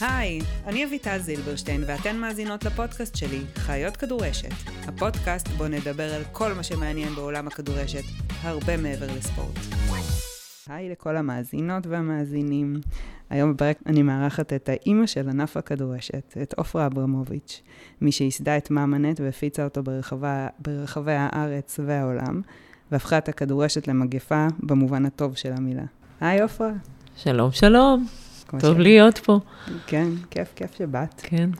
[0.00, 4.52] היי, אני אביטל זילברשטיין, ואתן מאזינות לפודקאסט שלי, חיות כדורשת.
[4.88, 8.02] הפודקאסט בו נדבר על כל מה שמעניין בעולם הכדורשת,
[8.42, 9.58] הרבה מעבר לספורט.
[10.68, 12.80] היי לכל המאזינות והמאזינים.
[13.30, 17.62] היום בפרק אני מארחת את האימא של ענף הכדורשת, את עופרה אברמוביץ',
[18.00, 22.40] מי שייסדה את מאמנט והפיצה אותו ברחבה, ברחבי הארץ והעולם,
[22.92, 25.84] והפכה את הכדורשת למגפה במובן הטוב של המילה.
[26.20, 26.72] היי עופרה.
[27.16, 28.06] שלום, שלום.
[28.60, 29.40] טוב להיות פה.
[29.86, 31.14] כן, כיף, כיף שבאת.
[31.22, 31.50] כן.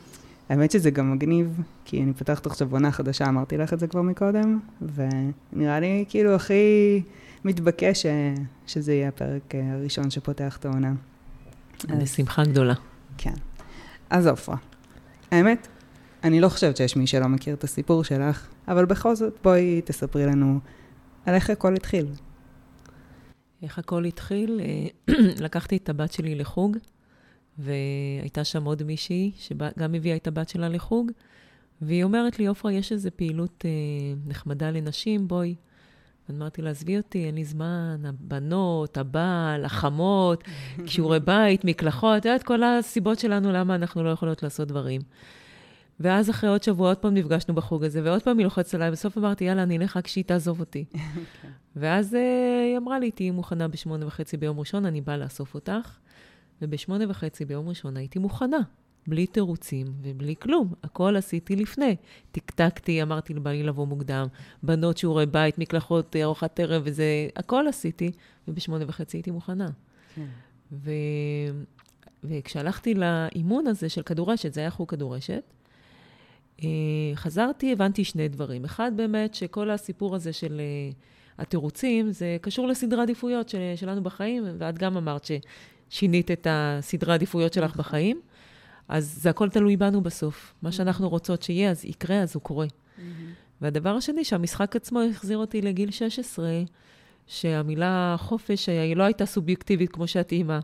[0.49, 4.01] האמת שזה גם מגניב, כי אני פותחת עכשיו עונה חדשה, אמרתי לך את זה כבר
[4.01, 7.01] מקודם, ונראה לי כאילו הכי
[7.45, 8.05] מתבקש
[8.67, 10.93] שזה יהיה הפרק הראשון שפותח את העונה.
[12.01, 12.73] בשמחה גדולה.
[13.17, 13.33] כן.
[14.09, 14.55] אז עופרה,
[15.31, 15.67] האמת,
[16.23, 20.25] אני לא חושבת שיש מי שלא מכיר את הסיפור שלך, אבל בכל זאת בואי תספרי
[20.25, 20.59] לנו
[21.25, 22.07] על איך הכל התחיל.
[23.63, 24.59] איך הכל התחיל?
[25.45, 26.77] לקחתי את הבת שלי לחוג,
[27.57, 31.11] והייתה שם עוד מישהי שגם הביאה את הבת שלה לחוג,
[31.81, 33.69] והיא אומרת לי, עופרה, יש איזו פעילות אה,
[34.25, 35.55] נחמדה לנשים, בואי.
[36.29, 40.43] אמרתי לה, עזבי אותי, אין לי זמן, הבנות, הבעל, החמות,
[40.85, 45.01] שיעורי בית, מקלחות, את יודעת, כל הסיבות שלנו למה אנחנו לא יכולות לעשות דברים.
[45.99, 49.17] ואז אחרי עוד שבוע, עוד פעם נפגשנו בחוג הזה, ועוד פעם היא לוחצת עליי, בסוף
[49.17, 50.85] אמרתי, יאללה, אני אלך רק שהיא תעזוב אותי.
[51.75, 52.17] ואז uh,
[52.65, 55.97] היא אמרה לי, תהיי מוכנה בשמונה וחצי ביום ראשון, אני באה לאסוף אותך.
[56.61, 58.57] ובשמונה וחצי ביום ראשון הייתי מוכנה,
[59.07, 60.73] בלי תירוצים ובלי כלום.
[60.83, 61.95] הכל עשיתי לפני.
[62.31, 64.27] טקטקתי, אמרתי לבעלי לבוא מוקדם,
[64.63, 68.11] בנות שיעורי בית, מקלחות, ארוחת ערב וזה, הכל עשיתי,
[68.47, 69.69] ובשמונה וחצי הייתי מוכנה.
[70.15, 70.25] כן.
[70.71, 70.91] ו...
[72.23, 75.56] וכשהלכתי לאימון הזה של כדורשת, זה היה חוג כדורשת, אה,
[77.15, 78.65] חזרתי, הבנתי שני דברים.
[78.65, 80.91] אחד, באמת, שכל הסיפור הזה של אה,
[81.37, 85.27] התירוצים, זה קשור לסדרי עדיפויות של, שלנו בחיים, ואת גם אמרת
[85.89, 87.79] ששינית את הסדרי עדיפויות שלך נכון.
[87.79, 88.21] בחיים,
[88.87, 90.53] אז זה הכל תלוי בנו בסוף.
[90.61, 92.67] מה שאנחנו רוצות שיהיה, אז יקרה, אז הוא קורה.
[93.61, 96.49] והדבר השני, שהמשחק עצמו החזיר אותי לגיל 16,
[97.27, 100.59] שהמילה חופש היא לא הייתה סובייקטיבית כמו שאת אימא.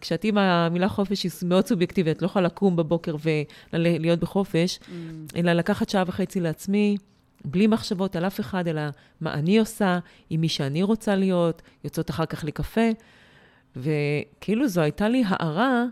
[0.00, 3.16] כשאת עם המילה חופש היא מאוד סובייקטיבית, את לא יכולה לקום בבוקר
[3.72, 4.92] ולהיות בחופש, mm.
[5.36, 6.96] אלא לקחת שעה וחצי לעצמי,
[7.44, 8.82] בלי מחשבות על אף אחד, אלא
[9.20, 9.98] מה אני עושה,
[10.30, 12.90] עם מי שאני רוצה להיות, יוצאות אחר כך לקפה.
[13.76, 15.84] וכאילו זו הייתה לי הערה,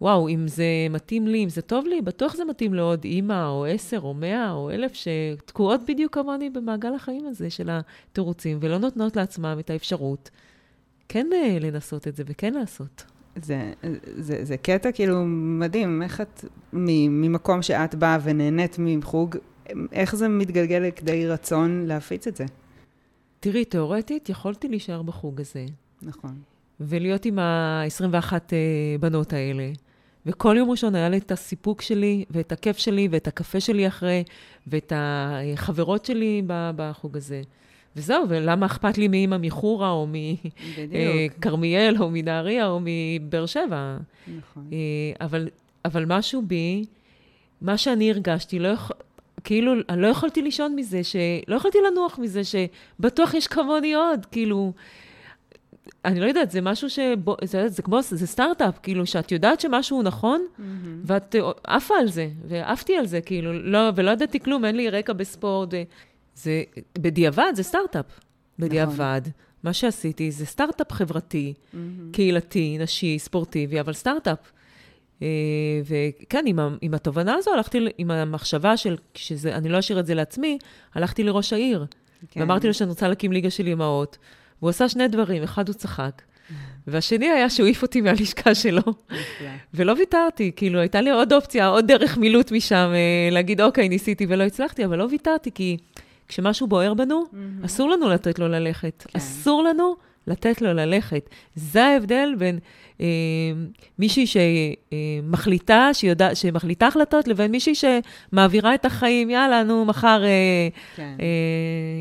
[0.00, 3.66] וואו, אם זה מתאים לי, אם זה טוב לי, בטוח זה מתאים לעוד אימא, או
[3.66, 9.16] עשר, או מאה, או אלף, שתקועות בדיוק כמוני במעגל החיים הזה של התירוצים, ולא נותנות
[9.16, 10.30] לעצמם את האפשרות.
[11.12, 13.04] כן אה, לנסות את זה וכן לעשות.
[13.36, 13.72] זה,
[14.16, 19.36] זה, זה קטע כאילו מדהים, איך את, ממקום שאת באה ונהנית מחוג,
[19.92, 22.44] איך זה מתגלגל לכדי רצון להפיץ את זה?
[23.40, 25.66] תראי, תיאורטית, יכולתי להישאר בחוג הזה.
[26.02, 26.38] נכון.
[26.80, 28.38] ולהיות עם ה-21 אה,
[29.00, 29.70] בנות האלה.
[30.26, 34.24] וכל יום ראשון היה לי את הסיפוק שלי, ואת הכיף שלי, ואת הקפה שלי אחרי,
[34.66, 37.42] ואת החברות שלי בחוג הזה.
[37.96, 43.96] וזהו, ולמה אכפת לי מאמא מחורה, או מכרמיאל, או מנהריה, או מבאר שבע.
[44.38, 44.70] נכון.
[44.72, 44.78] אה,
[45.26, 45.48] אבל,
[45.84, 46.84] אבל משהו בי,
[47.62, 48.96] מה שאני הרגשתי, לא יכול...
[49.44, 51.16] כאילו, אני לא יכולתי לישון מזה, ש...
[51.48, 54.72] לא יכולתי לנוח מזה, שבטוח יש כמוני עוד, כאילו...
[56.04, 56.98] אני לא יודעת, זה משהו ש...
[57.44, 60.62] זה, זה כמו, זה סטארט-אפ, כאילו, שאת יודעת שמשהו הוא נכון, mm-hmm.
[61.04, 65.12] ואת עפה על זה, ועפתי על זה, כאילו, לא, ולא ידעתי כלום, אין לי רקע
[65.12, 65.74] בספורט.
[66.34, 66.62] זה,
[66.98, 68.20] בדיעבד זה סטארט-אפ.
[68.58, 69.20] בדיעבד.
[69.22, 69.32] נכון.
[69.62, 71.76] מה שעשיתי זה סטארט-אפ חברתי, mm-hmm.
[72.12, 74.38] קהילתי, נשי, ספורטיבי, אבל סטארט-אפ.
[75.18, 75.22] Uh,
[75.84, 80.58] וכן, עם, עם התובנה הזו הלכתי, עם המחשבה של, שאני לא אשאיר את זה לעצמי,
[80.94, 81.86] הלכתי לראש העיר.
[82.30, 82.40] כן.
[82.40, 84.18] ואמרתי לו שאני רוצה להקים ליגה של אמהות.
[84.58, 86.22] והוא עשה שני דברים, אחד הוא צחק,
[86.86, 88.82] והשני היה שהוא העיף אותי מהלשכה שלו.
[89.74, 94.26] ולא ויתרתי, כאילו, הייתה לי עוד אופציה, עוד דרך מילוט משם, uh, להגיד, אוקיי, ניסיתי
[94.28, 95.76] ולא הצלחתי, אבל לא ויתרתי, כי...
[96.30, 97.66] כשמשהו בוער בנו, mm-hmm.
[97.66, 99.04] אסור לנו לתת לו ללכת.
[99.08, 99.18] כן.
[99.18, 99.96] אסור לנו
[100.26, 101.30] לתת לו ללכת.
[101.54, 102.58] זה ההבדל בין
[103.00, 103.06] אה,
[103.98, 111.16] מישהי שמחליטה, שיודע, שמחליטה החלטות, לבין מישהי שמעבירה את החיים, יאללה, נו, מחר אה, כן.
[111.20, 111.26] אה,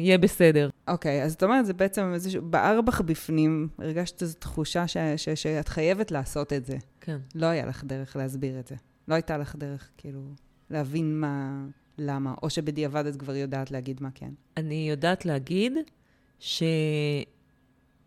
[0.04, 0.70] יהיה בסדר.
[0.88, 5.30] אוקיי, אז זאת אומרת, זה בעצם איזשהו, בער בך בפנים, הרגשת איזו תחושה ש, ש,
[5.30, 6.78] שאת חייבת לעשות את זה.
[7.02, 7.18] כן.
[7.36, 8.76] לא היה לך דרך להסביר את זה.
[9.08, 10.20] לא הייתה לך דרך, כאילו,
[10.70, 11.66] להבין מה...
[12.00, 12.34] למה?
[12.44, 14.30] או שבדיעבד את כבר יודעת להגיד מה כן?
[14.58, 15.74] אני יודעת להגיד
[16.40, 16.66] שזה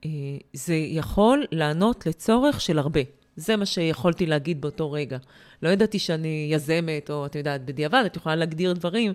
[0.05, 0.11] אה,
[0.75, 3.01] יכול לענות לצורך של הרבה.
[3.37, 5.19] זה מה שיכולתי להגיד באותו רגע.
[5.63, 9.13] לא ידעתי שאני יזמת, או את יודעת, בדיעבד, את יכולה להגדיר דברים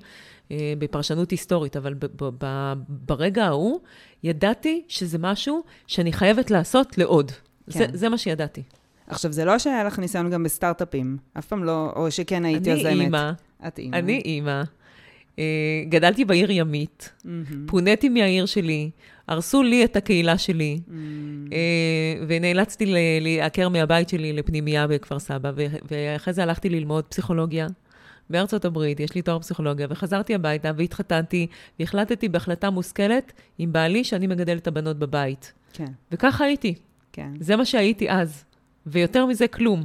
[0.52, 3.80] אה, בפרשנות היסטורית, אבל ב- ב- ב- ברגע ההוא
[4.24, 7.32] ידעתי שזה משהו שאני חייבת לעשות לעוד.
[7.68, 7.98] זה, כן.
[7.98, 8.64] זה מה שידעתי.
[9.08, 12.80] עכשיו, זה לא שהיה לך ניסיון גם בסטארט-אפים, אף פעם לא, או שכן היית אני
[12.80, 12.92] יזמת.
[12.92, 13.32] אימא,
[13.68, 13.96] את אימא.
[13.96, 14.64] אני אימא.
[15.40, 17.68] אה, גדלתי בעיר ימית, מהמם.
[17.68, 18.90] פוניתי מהעיר שלי,
[19.28, 20.80] הרסו לי את הקהילה שלי.
[21.54, 22.86] אה, ונאלצתי
[23.22, 25.52] להיעקר מהבית שלי לפנימייה בכפר סבא,
[25.92, 27.68] ואחרי זה הלכתי ללמוד פסיכולוגיה.
[28.30, 31.48] בארצות הברית, יש לי תואר פסיכולוגיה, וחזרתי הביתה והתחתנתי,
[31.80, 35.54] והחלטתי בהחלטה מושכלת עם בעלי שאני מגדלת את הבנות בבית.
[35.74, 36.76] כן, וככה הייתי,
[37.14, 38.44] כן, זה מה שהייתי אז,
[38.86, 39.84] ויותר מזה כלום.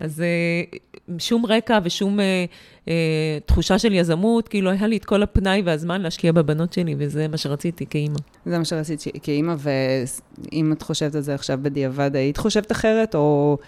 [0.00, 0.78] אז אה,
[1.18, 2.44] שום רקע ושום אה,
[2.88, 7.28] אה, תחושה של יזמות, כאילו היה לי את כל הפנאי והזמן להשקיע בבנות שלי, וזה
[7.28, 8.18] מה שרציתי כאימא.
[8.46, 13.14] זה מה שרצית ש- כאימא, ואם את חושבת על זה עכשיו בדיעבד, היית חושבת אחרת,
[13.14, 13.58] או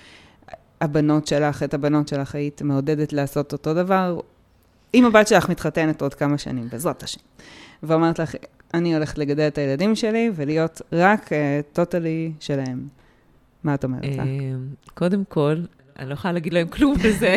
[0.80, 4.20] הבנות שלך, את הבנות שלך היית מעודדת לעשות אותו דבר?
[4.94, 7.20] אם הבת שלך מתחתנת עוד כמה שנים, בעזרת השם,
[7.82, 8.34] ואומרת לך,
[8.74, 11.30] אני הולכת לגדל את הילדים שלי ולהיות רק
[11.72, 12.88] טוטלי uh, שלהם.
[13.64, 14.22] מה את אומרת לה?
[14.22, 14.28] אה,
[14.94, 15.56] קודם כל,
[15.98, 17.36] אני לא יכולה להגיד להם כלום בזה.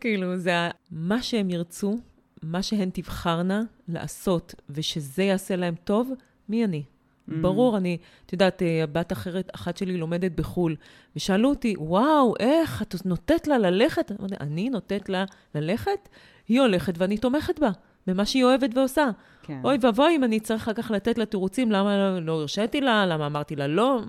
[0.00, 1.98] כאילו, זה מה שהם ירצו,
[2.42, 6.10] מה שהן תבחרנה לעשות, ושזה יעשה להם טוב,
[6.48, 6.82] מי אני?
[6.82, 7.32] Mm.
[7.40, 10.76] ברור, אני, את יודעת, אה, בת אחרת, אחת שלי לומדת בחו"ל,
[11.16, 14.12] ושאלו אותי, וואו, איך את נותנת לה ללכת?
[14.40, 16.08] אני נותנת לה ללכת?
[16.48, 17.70] היא הולכת ואני תומכת בה,
[18.06, 19.10] במה שהיא אוהבת ועושה.
[19.42, 19.60] כן.
[19.64, 23.06] אוי ואבוי אם אני צריך אחר כך לתת לה תירוצים, למה לא- לא הרשיתי לה,
[23.06, 24.00] למה אמרתי לה לא.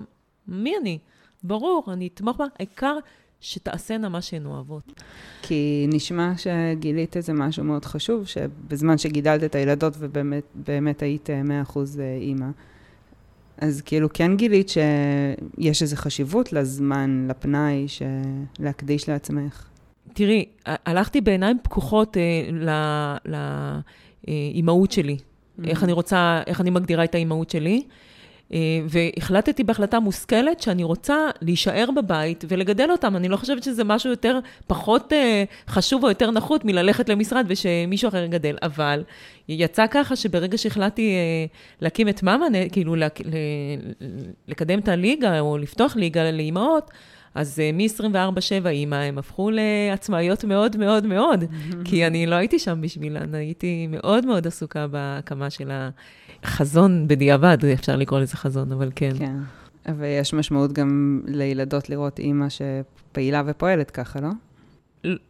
[0.48, 0.98] מי אני?
[1.44, 2.96] ברור, אני אתמוך בה, העיקר
[3.42, 5.02] שתעשינה מה שהן אוהבות.
[5.42, 11.62] כי נשמע שגילית איזה משהו מאוד חשוב, שבזמן שגידלת את הילדות ובאמת באמת היית אה,
[11.64, 11.78] 100%
[12.20, 12.46] אימא,
[13.58, 18.02] אז כאילו כן גילית שיש איזו חשיבות לזמן, לפנאי, ש...
[18.58, 19.66] להקדיש לעצמך.
[20.12, 23.16] תראי, הלכתי בעיניים פקוחות אה,
[24.28, 25.16] לאימהות שלי.
[25.64, 27.82] איך אני רוצה, איך אני מגדירה את האימהות שלי.
[28.52, 28.58] אה,
[28.88, 33.16] והחלטתי בהחלטה מושכלת שאני רוצה להישאר בבית ולגדל אותם.
[33.16, 38.08] אני לא חושבת שזה משהו יותר, פחות אה, חשוב או יותר נחות מללכת למשרד ושמישהו
[38.08, 38.56] אחר יגדל.
[38.62, 39.04] אבל
[39.48, 41.46] יצא ככה שברגע שהחלטתי אה,
[41.80, 43.34] להקים את מאמן, אה, כאילו להק, ל,
[44.48, 46.90] לקדם את הליגה או לפתוח ליגה לאימהות,
[47.34, 51.44] אז אה, מ-24-7 אימא, הם הפכו לעצמאיות מאוד מאוד מאוד,
[51.84, 55.70] כי אני לא הייתי שם בשבילן, הייתי מאוד מאוד עסוקה בהקמה של
[56.42, 59.12] החזון בדיעבד, אפשר לקרוא לזה חזון, אבל כן.
[59.18, 59.36] כן.
[59.98, 64.28] ויש משמעות גם לילדות לראות אימא שפעילה ופועלת ככה, לא?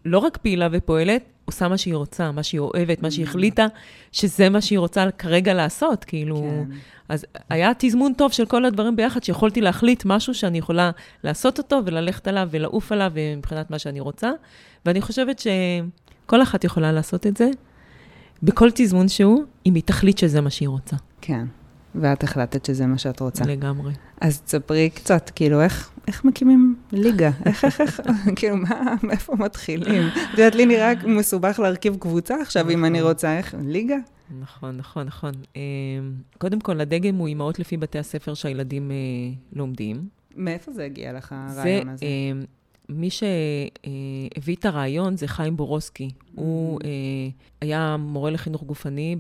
[0.05, 3.67] לא רק פעילה ופועלת, עושה מה שהיא רוצה, מה שהיא אוהבת, מה שהיא החליטה,
[4.13, 6.37] שזה מה שהיא רוצה כרגע לעשות, כאילו...
[6.37, 6.77] כן.
[7.09, 10.91] אז היה תזמון טוב של כל הדברים ביחד, שיכולתי להחליט משהו שאני יכולה
[11.25, 14.31] לעשות אותו וללכת עליו ולעוף עליו מבחינת מה שאני רוצה.
[14.87, 17.51] ואני חושבת שכל אחת יכולה לעשות את זה
[18.43, 20.97] בכל תזמון שהוא, אם היא תחליט שזה מה שהיא רוצה.
[21.21, 21.47] כן.
[21.95, 23.45] ואת החלטת שזה מה שאת רוצה.
[23.45, 23.93] לגמרי.
[24.21, 27.31] אז תספרי קצת, כאילו, איך, איך מקימים ליגה?
[27.45, 28.01] איך, איך, איך,
[28.37, 30.09] כאילו, מה, מאיפה מתחילים?
[30.09, 33.97] את יודעת, לי נראה מסובך להרכיב קבוצה עכשיו, אם אני רוצה, איך, ליגה?
[34.41, 35.33] נכון, נכון, נכון.
[35.57, 35.61] אמ,
[36.39, 38.97] קודם כל, הדגם הוא אימהות לפי בתי הספר שהילדים אה,
[39.53, 40.09] לומדים.
[40.37, 42.05] מאיפה זה הגיע לך, הרעיון הזה?
[42.05, 42.33] אה,
[42.89, 46.11] מי שהביא את הרעיון זה חיים בורוסקי.
[46.35, 46.89] הוא אה,
[47.61, 49.17] היה מורה לחינוך גופני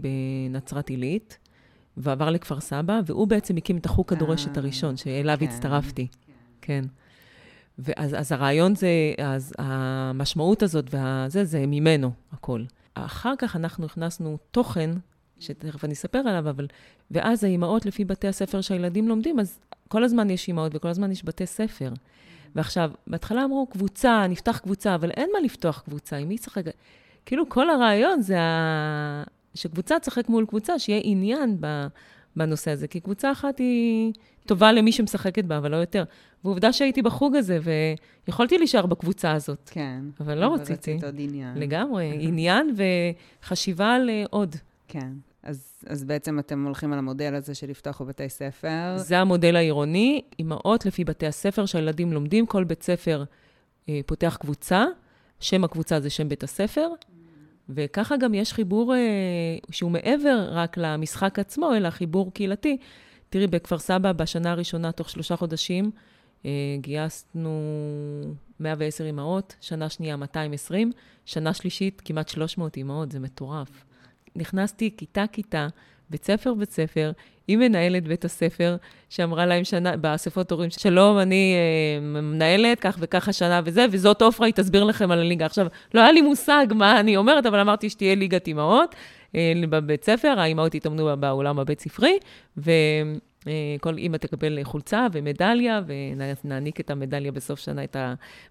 [0.50, 1.38] בנצרת עילית,
[1.96, 5.46] ועבר לכפר סבא, והוא בעצם הקים את החוג כדורשת אה, הראשון, שאליו כן.
[5.46, 6.06] הצטרפתי.
[6.62, 6.84] כן.
[7.78, 8.88] ואז אז הרעיון זה,
[9.18, 12.64] אז המשמעות הזאת והזה, זה ממנו, הכל.
[12.94, 14.90] אחר כך אנחנו הכנסנו תוכן,
[15.38, 16.66] שתכף אני אספר עליו, אבל...
[17.10, 21.24] ואז האימהות, לפי בתי הספר שהילדים לומדים, אז כל הזמן יש אימהות וכל הזמן יש
[21.24, 21.92] בתי ספר.
[22.54, 26.62] ועכשיו, בהתחלה אמרו, קבוצה, נפתח קבוצה, אבל אין מה לפתוח קבוצה, עם מי ישחק?
[27.26, 29.22] כאילו, כל הרעיון זה ה...
[29.54, 31.86] שקבוצה תשחק מול קבוצה, שיהיה עניין ב...
[32.36, 34.12] בנושא הזה, כי קבוצה אחת היא
[34.46, 36.04] טובה למי שמשחקת בה, אבל לא יותר.
[36.44, 37.58] ועובדה שהייתי בחוג הזה,
[38.26, 39.70] ויכולתי להישאר בקבוצה הזאת.
[39.72, 40.00] כן.
[40.20, 40.72] אבל לא אבל רציתי.
[40.92, 41.58] רצית עוד עניין.
[41.58, 42.74] לגמרי, עניין
[43.42, 44.56] וחשיבה על אה, עוד.
[44.88, 45.12] כן.
[45.42, 48.94] אז, אז בעצם אתם הולכים על המודל הזה של לפתוח בבתי ספר.
[48.96, 53.24] זה המודל העירוני, אימהות לפי בתי הספר שהילדים לומדים, כל בית ספר
[53.88, 54.84] אה, פותח קבוצה,
[55.40, 56.88] שם הקבוצה זה שם בית הספר,
[57.74, 58.98] וככה גם יש חיבור אה,
[59.70, 62.76] שהוא מעבר רק למשחק עצמו, אלא חיבור קהילתי.
[63.30, 65.90] תראי, בכפר סבא, בשנה הראשונה, תוך שלושה חודשים,
[66.46, 66.50] אה,
[66.80, 67.50] גייסנו
[68.60, 70.92] 110 אימהות, שנה שנייה 220,
[71.24, 73.84] שנה שלישית כמעט 300 אימהות, זה מטורף.
[74.36, 75.68] נכנסתי כיתה-כיתה,
[76.12, 77.12] בית ספר בית ספר,
[77.48, 78.76] עם מנהלת בית הספר,
[79.08, 84.46] שאמרה להם שנה, באספות הורים, שלום, אני אה, מנהלת, כך וכך השנה וזה, וזאת עופרה,
[84.46, 85.46] היא תסביר לכם על הליגה.
[85.46, 88.94] עכשיו, לא היה לי מושג מה אני אומרת, אבל אמרתי שתהיה ליגת אימהות
[89.34, 92.18] אה, בבית ספר, האימהות התאמנו באולם הבית ספרי,
[92.56, 92.70] ו...
[93.46, 97.96] אה, כל אימא תקבל חולצה ומדליה, ונעניק את המדליה בסוף שנה, את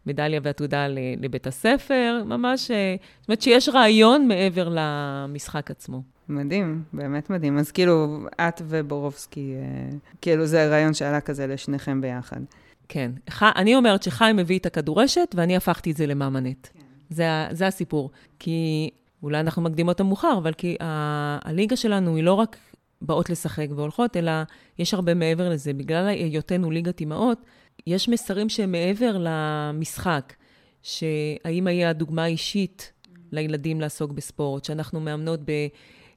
[0.05, 0.87] המדליה והתעודה
[1.17, 6.01] לבית הספר, ממש, אה, זאת אומרת שיש רעיון מעבר למשחק עצמו.
[6.31, 7.57] מדהים, באמת מדהים.
[7.57, 9.53] אז כאילו, את ובורובסקי,
[10.21, 12.41] כאילו זה רעיון שעלה כזה לשניכם ביחד.
[12.87, 13.11] כן.
[13.41, 16.67] אני אומרת שחיים הביא את הכדורשת, ואני הפכתי את זה למאמנט.
[16.73, 16.79] כן.
[17.09, 18.11] זה, זה הסיפור.
[18.39, 18.89] כי
[19.23, 22.57] אולי אנחנו מקדימות אותם מאוחר, אבל כי ה- הליגה שלנו היא לא רק
[23.01, 24.31] באות לשחק והולכות, אלא
[24.79, 25.73] יש הרבה מעבר לזה.
[25.73, 27.37] בגלל היותנו ליגת אימהות,
[27.87, 30.33] יש מסרים שהם מעבר למשחק,
[30.83, 32.91] שהאמא היא הדוגמה האישית
[33.31, 35.39] לילדים לעסוק בספורט, שאנחנו מאמנות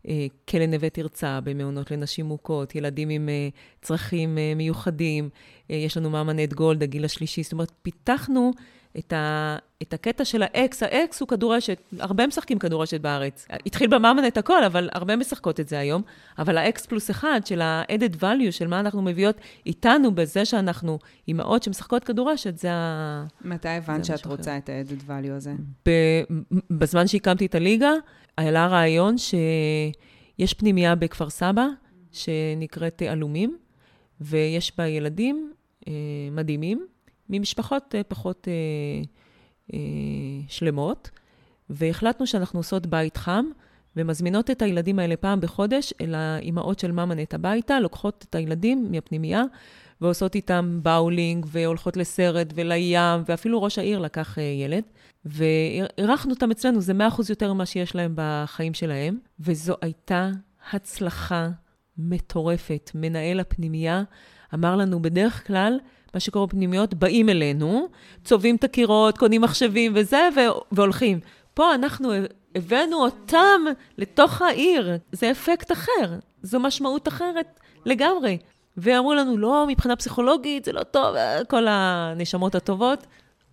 [0.04, 3.49] בכלא נווה תרצה, במעונות לנשים מוכות, ילדים עם אה,
[3.82, 5.28] צרכים אה, מיוחדים,
[5.70, 8.52] אה, יש לנו מאמנת גולד, הגיל השלישי, זאת אומרת, פיתחנו
[8.99, 13.46] את, ה, את הקטע של האקס, האקס הוא כדורשת, הרבה משחקים כדורשת בארץ.
[13.66, 16.02] התחיל במאמאנט הכל, אבל הרבה משחקות את זה היום.
[16.38, 20.99] אבל ה X פלוס אחד של ה-added value, של מה אנחנו מביאות איתנו בזה שאנחנו
[21.28, 23.25] אימהות שמשחקות כדורשת, זה ה...
[23.44, 24.56] מתי הבנת שאת רוצה.
[24.56, 25.52] את ה-added value הזה?
[25.88, 26.23] ב-
[26.70, 27.92] בזמן שהקמתי את הליגה,
[28.36, 31.66] עלה רעיון שיש פנימייה בכפר סבא,
[32.12, 33.58] שנקראת עלומים,
[34.20, 35.52] ויש בה ילדים
[35.88, 35.92] אה,
[36.30, 36.86] מדהימים.
[37.28, 39.02] ממשפחות אה, פחות אה,
[39.74, 39.78] אה,
[40.48, 41.10] שלמות,
[41.70, 43.44] והחלטנו שאנחנו עושות בית חם,
[43.96, 49.42] ומזמינות את הילדים האלה פעם בחודש אל האימהות של ממנט הביתה, לוקחות את הילדים מהפנימייה,
[50.00, 54.82] ועושות איתם באולינג, והולכות לסרט ולים, ואפילו ראש העיר לקח ילד.
[55.26, 60.30] ואירחנו אותם אצלנו, זה 100% יותר ממה שיש להם בחיים שלהם, וזו הייתה
[60.72, 61.48] הצלחה
[61.98, 62.90] מטורפת.
[62.94, 64.02] מנהל הפנימייה
[64.54, 65.78] אמר לנו, בדרך כלל,
[66.14, 67.88] מה שקורה בפנימיות, באים אלינו,
[68.24, 70.28] צובעים את הקירות, קונים מחשבים וזה,
[70.72, 71.20] והולכים.
[71.54, 72.12] פה אנחנו
[72.54, 73.60] הבאנו אותם
[73.98, 78.38] לתוך העיר, זה אפקט אחר, זו משמעות אחרת לגמרי.
[78.76, 81.16] ואמרו לנו, לא, מבחינה פסיכולוגית זה לא טוב,
[81.48, 83.06] כל הנשמות הטובות.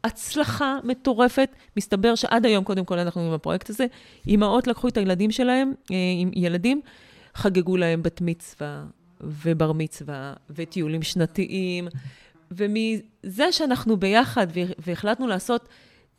[0.03, 1.49] הצלחה מטורפת.
[1.77, 3.85] מסתבר שעד היום, קודם כל, אנחנו עם הפרויקט הזה,
[4.27, 6.81] אימהות לקחו את הילדים שלהם, אה, עם ילדים,
[7.35, 8.83] חגגו להם בת מצווה
[9.21, 11.87] ובר מצווה וטיולים שנתיים,
[12.51, 14.47] ומזה שאנחנו ביחד
[14.79, 15.69] והחלטנו לעשות,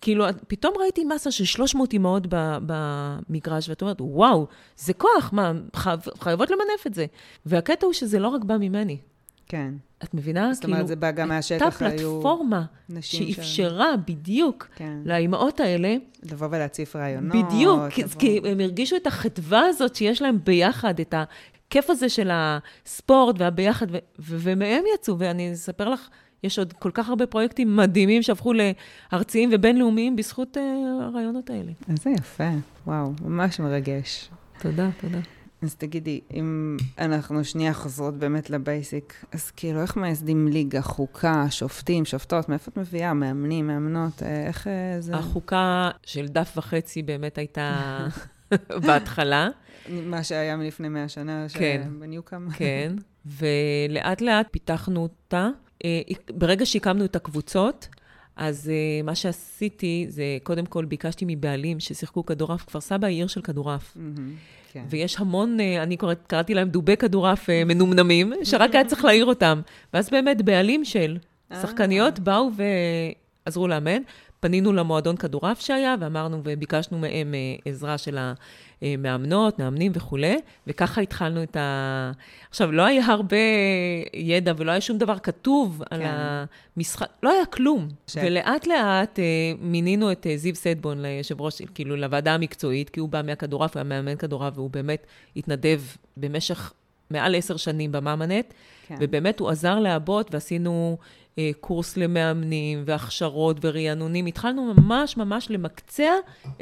[0.00, 2.22] כאילו, פתאום ראיתי מסה של 300 אימהות
[2.66, 4.46] במגרש, ואת אומרת, וואו,
[4.76, 7.06] זה כוח, מה, חייב, חייבות למנף את זה.
[7.46, 8.96] והקטע הוא שזה לא רק בא ממני.
[9.48, 9.74] כן.
[10.04, 10.54] את מבינה?
[10.54, 11.90] זאת אומרת, כאילו, זה בא גם מהשטח, היו...
[11.90, 12.64] הייתה פלטפורמה
[13.00, 13.98] שאפשרה ש...
[14.06, 14.98] בדיוק כן.
[15.04, 15.96] לאימהות האלה...
[16.22, 17.46] לבוא ולהציף רעיונות.
[17.46, 18.20] בדיוק, לבוא...
[18.20, 23.86] כי הם הרגישו את החדווה הזאת שיש להם ביחד, את הכיף הזה של הספורט והביחד,
[23.90, 26.08] ו- ו- ומהם יצאו, ואני אספר לך,
[26.42, 28.52] יש עוד כל כך הרבה פרויקטים מדהימים שהפכו
[29.12, 30.60] לארציים ובינלאומיים בזכות uh,
[31.02, 31.72] הרעיונות האלה.
[31.88, 32.50] איזה יפה,
[32.86, 34.30] וואו, ממש מרגש.
[34.58, 35.18] תודה, תודה.
[35.62, 42.04] אז תגידי, אם אנחנו שנייה חוזרות באמת לבייסיק, אז כאילו, איך מייסדים ליגה, חוקה, שופטים,
[42.04, 43.14] שופטות, מאיפה את מביאה?
[43.14, 45.14] מאמנים, מאמנות, אה, איך אה, זה...
[45.14, 47.98] החוקה של דף וחצי באמת הייתה
[48.86, 49.48] בהתחלה.
[49.88, 52.50] מה שהיה מלפני מאה שנה, כן, בניוקאם.
[52.50, 52.92] כן,
[53.26, 55.48] ולאט לאט פיתחנו אותה.
[55.84, 56.00] אה,
[56.30, 57.88] ברגע שהקמנו את הקבוצות,
[58.36, 63.26] אז uh, מה שעשיתי זה, קודם כל ביקשתי מבעלים ששיחקו כדורעף, כפר סבא היא עיר
[63.26, 63.96] של כדורעף.
[63.96, 64.20] Mm-hmm,
[64.72, 64.84] כן.
[64.88, 69.24] ויש המון, uh, אני קוראת, קראתי להם דובי כדורעף uh, מנומנמים, שרק היה צריך להעיר
[69.24, 69.60] אותם.
[69.94, 71.18] ואז באמת בעלים של
[71.62, 72.50] שחקניות באו
[73.46, 74.02] ועזרו לאמן.
[74.42, 78.18] פנינו למועדון כדורעף שהיה, ואמרנו וביקשנו מהם uh, עזרה של
[78.82, 82.12] המאמנות, מאמנים וכולי, וככה התחלנו את ה...
[82.50, 83.36] עכשיו, לא היה הרבה
[84.14, 85.96] ידע ולא היה שום דבר כתוב כן.
[85.96, 86.02] על
[86.76, 87.88] המשחק, לא היה כלום.
[88.06, 88.16] ש...
[88.22, 89.22] ולאט לאט uh,
[89.60, 93.88] מינינו את זיו סדבון ליושב ראש, כאילו, לוועדה המקצועית, כי הוא בא מהכדורעף, הוא היה
[93.88, 95.06] מאמן כדורעף, והוא באמת
[95.36, 95.80] התנדב
[96.16, 96.72] במשך
[97.10, 98.54] מעל עשר שנים במאמנט,
[98.86, 98.96] כן.
[99.00, 100.98] ובאמת הוא עזר לאבות, ועשינו...
[101.38, 104.26] אה, קורס למאמנים והכשרות ורענונים.
[104.26, 106.12] התחלנו ממש ממש למקצע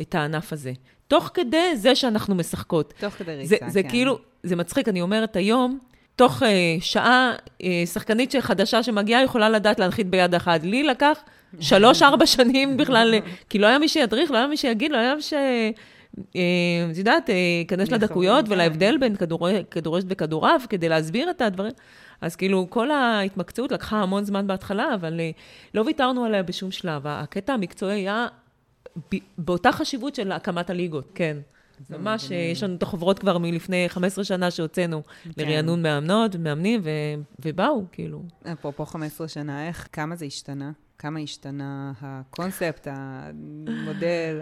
[0.00, 0.72] את הענף הזה.
[1.08, 2.94] תוך כדי זה שאנחנו משחקות.
[3.00, 3.70] תוך כדי ריצה, כן.
[3.70, 5.78] זה כאילו, זה מצחיק, אני אומרת היום,
[6.16, 6.46] תוך uh,
[6.80, 10.62] שעה, uh, שחקנית חדשה שמגיעה יכולה לדעת להנחית ביד אחת.
[10.62, 11.18] לי לקח
[11.60, 13.14] שלוש-ארבע שנים בכלל,
[13.48, 15.34] כי לא היה מי שידריך, לא היה מי שיגיד, לא היה מי ש...
[16.90, 18.52] את יודעת, ייכנס לדקויות כן.
[18.52, 19.16] ולהבדל בין
[19.70, 21.72] כדורשת וכדורעף כדי להסביר את הדברים.
[22.20, 25.30] אז כאילו, כל ההתמקצעות לקחה המון זמן בהתחלה, אבל אה,
[25.74, 27.02] לא ויתרנו עליה בשום שלב.
[27.06, 28.26] הקטע המקצועי היה
[29.38, 31.36] באותה חשיבות של הקמת הליגות, כן.
[31.90, 35.30] ממש, אה, יש לנו את החוברות כבר מלפני 15 שנה שהוצאנו כן.
[35.36, 36.80] לרענון מאמנות ומאמנים,
[37.44, 38.22] ובאו, כאילו.
[38.52, 40.72] אפרופו 15 שנה, איך, כמה זה השתנה?
[40.98, 44.40] כמה השתנה הקונספט, המודל?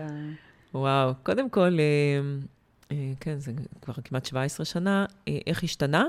[0.74, 2.20] וואו, קודם כל, אה,
[3.20, 3.52] כן, זה
[3.82, 6.04] כבר כמעט 17 שנה, אה, איך השתנה?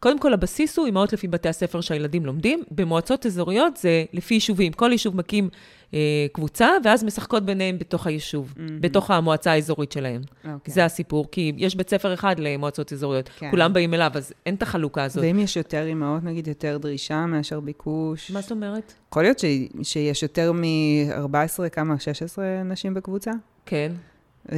[0.00, 2.62] קודם כל, הבסיס הוא אימהות לפי בתי הספר שהילדים לומדים.
[2.70, 4.72] במועצות אזוריות זה לפי יישובים.
[4.72, 5.48] כל יישוב מקים
[5.94, 8.60] אה, קבוצה, ואז משחקות ביניהם בתוך היישוב, mm-hmm.
[8.80, 10.20] בתוך המועצה האזורית שלהם.
[10.20, 10.48] Okay.
[10.52, 10.74] אוקיי.
[10.74, 13.50] זה הסיפור, כי יש בית ספר אחד למועצות אזוריות, כן.
[13.50, 15.24] כולם באים אליו, אז אין את החלוקה הזאת.
[15.24, 18.30] ואם יש יותר אימהות, נגיד, יותר דרישה מאשר ביקוש?
[18.30, 18.92] מה זאת אומרת?
[19.08, 19.44] יכול להיות ש...
[19.82, 21.98] שיש יותר מ-14, כמה?
[21.98, 23.30] 16 נשים בקבוצה?
[23.66, 23.92] כן.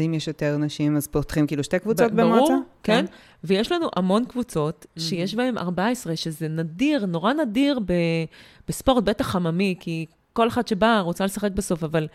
[0.05, 2.47] אם יש יותר נשים, אז פותחים כאילו שתי קבוצות ב- במועצה?
[2.47, 3.07] ברור, כן.
[3.07, 3.13] כן.
[3.45, 5.01] ויש לנו המון קבוצות mm-hmm.
[5.01, 8.25] שיש בהן 14, שזה נדיר, נורא נדיר ב-
[8.69, 12.07] בספורט, בטח עממי, כי כל אחת שבאה רוצה לשחק בסוף, אבל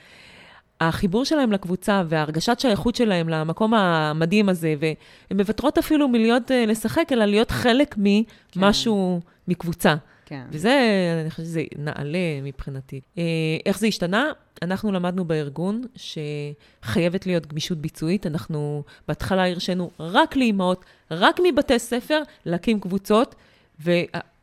[0.81, 7.11] החיבור שלהם לקבוצה והרגשת שייכות שלהם למקום המדהים הזה, והן מוותרות אפילו מלהיות, אה, לשחק,
[7.11, 9.51] אלא להיות חלק ממשהו, כן.
[9.51, 9.95] מקבוצה.
[10.29, 10.43] כן.
[10.51, 10.79] וזה,
[11.21, 13.01] אני חושבת שזה נעלה מבחינתי.
[13.17, 13.23] אה,
[13.65, 14.31] איך זה השתנה?
[14.61, 18.27] אנחנו למדנו בארגון שחייבת להיות גמישות ביצועית.
[18.27, 23.35] אנחנו בהתחלה הרשינו רק לאימהות, רק מבתי ספר, להקים קבוצות,
[23.83, 23.91] ו...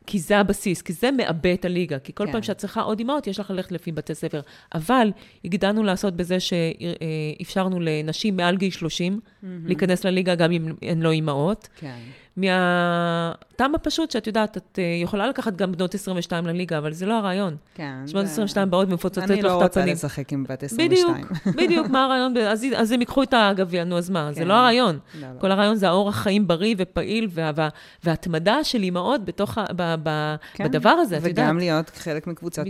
[0.07, 1.99] כי זה הבסיס, כי זה מעבה את הליגה.
[1.99, 2.31] כי כל כן.
[2.31, 4.41] פעם שאת צריכה עוד אימהות, יש לך ללכת לפי בתי ספר.
[4.75, 5.11] אבל
[5.45, 9.36] הגדלנו לעשות בזה שאפשרנו לנשים מעל גיל 30 mm-hmm.
[9.65, 11.67] להיכנס לליגה, גם אם הן לא אימהות.
[11.75, 11.97] כן.
[12.37, 17.13] מהטעם הפשוט, שאת יודעת, את אה, יכולה לקחת גם בנות 22 לליגה, אבל זה לא
[17.13, 17.55] הרעיון.
[17.75, 17.93] כן.
[18.13, 19.45] בנות 22 באות ומפוצצות לך את הפנים.
[19.45, 21.13] אני לא רוצה לשחק עם בת 22.
[21.13, 21.27] בדיוק,
[21.57, 22.37] בדיוק, מה הרעיון?
[22.37, 24.27] אז, אז הם ייקחו את הגביע, נו, אז מה?
[24.29, 24.33] כן.
[24.33, 24.99] זה לא הרעיון.
[25.13, 25.39] לא, לא.
[25.39, 27.69] כל הרעיון זה האורח חיים בריא ופעיל, וה,
[28.03, 30.63] והתמדה של אימהות בתוך, ב, ב, כן.
[30.63, 31.45] בדבר הזה, את יודעת.
[31.45, 32.69] וגם להיות חלק מקבוצת ב...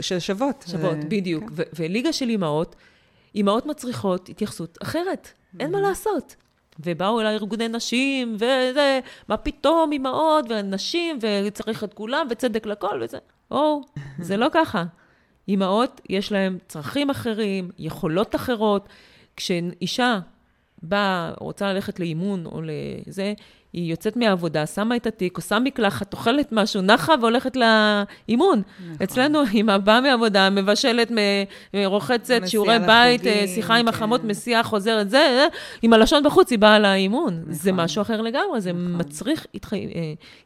[0.00, 0.64] של שוות.
[0.78, 0.86] ו...
[1.08, 1.52] בדיוק.
[1.56, 1.62] כן.
[1.76, 2.76] וליגה של אימהות,
[3.34, 5.28] אימהות מצריכות התייחסות אחרת.
[5.60, 6.36] אין מה לעשות.
[6.80, 13.18] ובאו אליי ארגוני נשים, וזה, מה פתאום, אימהות, ונשים, וצריך את כולם, וצדק לכל, וזה.
[13.50, 13.80] או,
[14.18, 14.84] זה לא ככה.
[15.48, 18.88] אימהות, יש להן צרכים אחרים, יכולות אחרות.
[19.36, 20.18] כשאישה
[20.82, 23.34] באה, רוצה ללכת לאימון או לזה,
[23.74, 28.62] היא יוצאת מהעבודה, שמה את התיק, עושה מקלחת, אוכלת משהו, נחה והולכת לאימון.
[28.80, 28.96] נכון.
[29.02, 31.10] אצלנו, אמא באה מעבודה, מבשלת,
[31.84, 33.88] רוחצת, שיעורי בית, חוגים, שיחה עם כן.
[33.88, 35.46] החמות, מסיעה, חוזרת, זה, זה,
[35.82, 37.40] עם הלשון בחוץ, היא באה לאימון.
[37.40, 37.52] נכון.
[37.52, 39.00] זה משהו אחר לגמרי, זה נכון.
[39.00, 39.72] מצריך התח...
[39.72, 39.78] אה,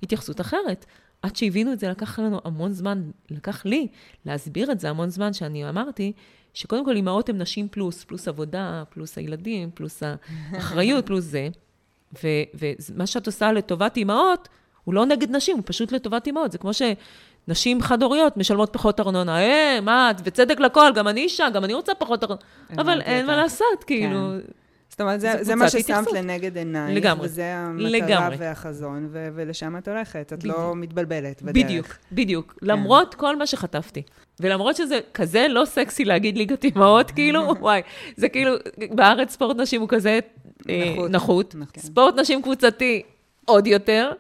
[0.02, 0.87] התייחסות אחרת.
[1.22, 3.87] עד שהבינו את זה, לקח לנו המון זמן, לקח לי
[4.26, 6.12] להסביר את זה המון זמן, שאני אמרתי,
[6.55, 10.02] שקודם כל אימהות הן נשים פלוס, פלוס עבודה, פלוס הילדים, פלוס
[10.52, 11.48] האחריות, פלוס זה.
[12.55, 14.49] ומה שאת עושה לטובת אימהות,
[14.85, 16.53] הוא לא נגד נשים, הוא פשוט לטובת אימהות.
[16.53, 19.40] זה כמו שנשים חד-הוריות משלמות פחות ארנונה.
[19.40, 22.40] אה, מה, וצדק לכל, גם אני אישה, גם אני רוצה פחות ארנונה.
[22.79, 24.33] אבל אין מה לעשות, כאילו...
[24.88, 28.37] זאת אומרת, זה, זה מה ששמת לנגד עינייך, לגמרי, וזה המטרה לגמרי.
[28.38, 30.57] והחזון, ו- ולשם את הולכת, את לא בדיוק.
[30.59, 31.64] לא מתבלבלת בדרך.
[31.64, 32.55] בדיוק, בדיוק.
[32.61, 32.66] כן.
[32.66, 34.03] למרות כל מה שחטפתי.
[34.40, 37.83] ולמרות שזה כזה לא סקסי להגיד ליגת אימהות, כאילו, וואי,
[38.16, 38.53] זה כאילו,
[38.90, 40.18] בארץ ספורט נשים הוא כזה
[40.68, 41.11] אה, נחות.
[41.11, 41.55] נחות.
[41.55, 41.83] נכון.
[41.83, 43.03] ספורט נשים קבוצתי,
[43.44, 44.12] עוד יותר.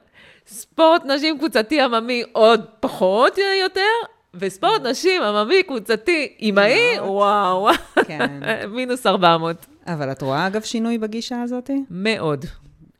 [0.46, 4.17] ספורט נשים קבוצתי עממי, עוד פחות יותר.
[4.34, 7.68] וספורט נשים עממי קבוצתי אימהי, וואו,
[8.06, 8.40] כן.
[8.74, 9.66] מינוס 400.
[9.86, 11.70] אבל את רואה, אגב, שינוי בגישה הזאת?
[11.90, 12.44] מאוד,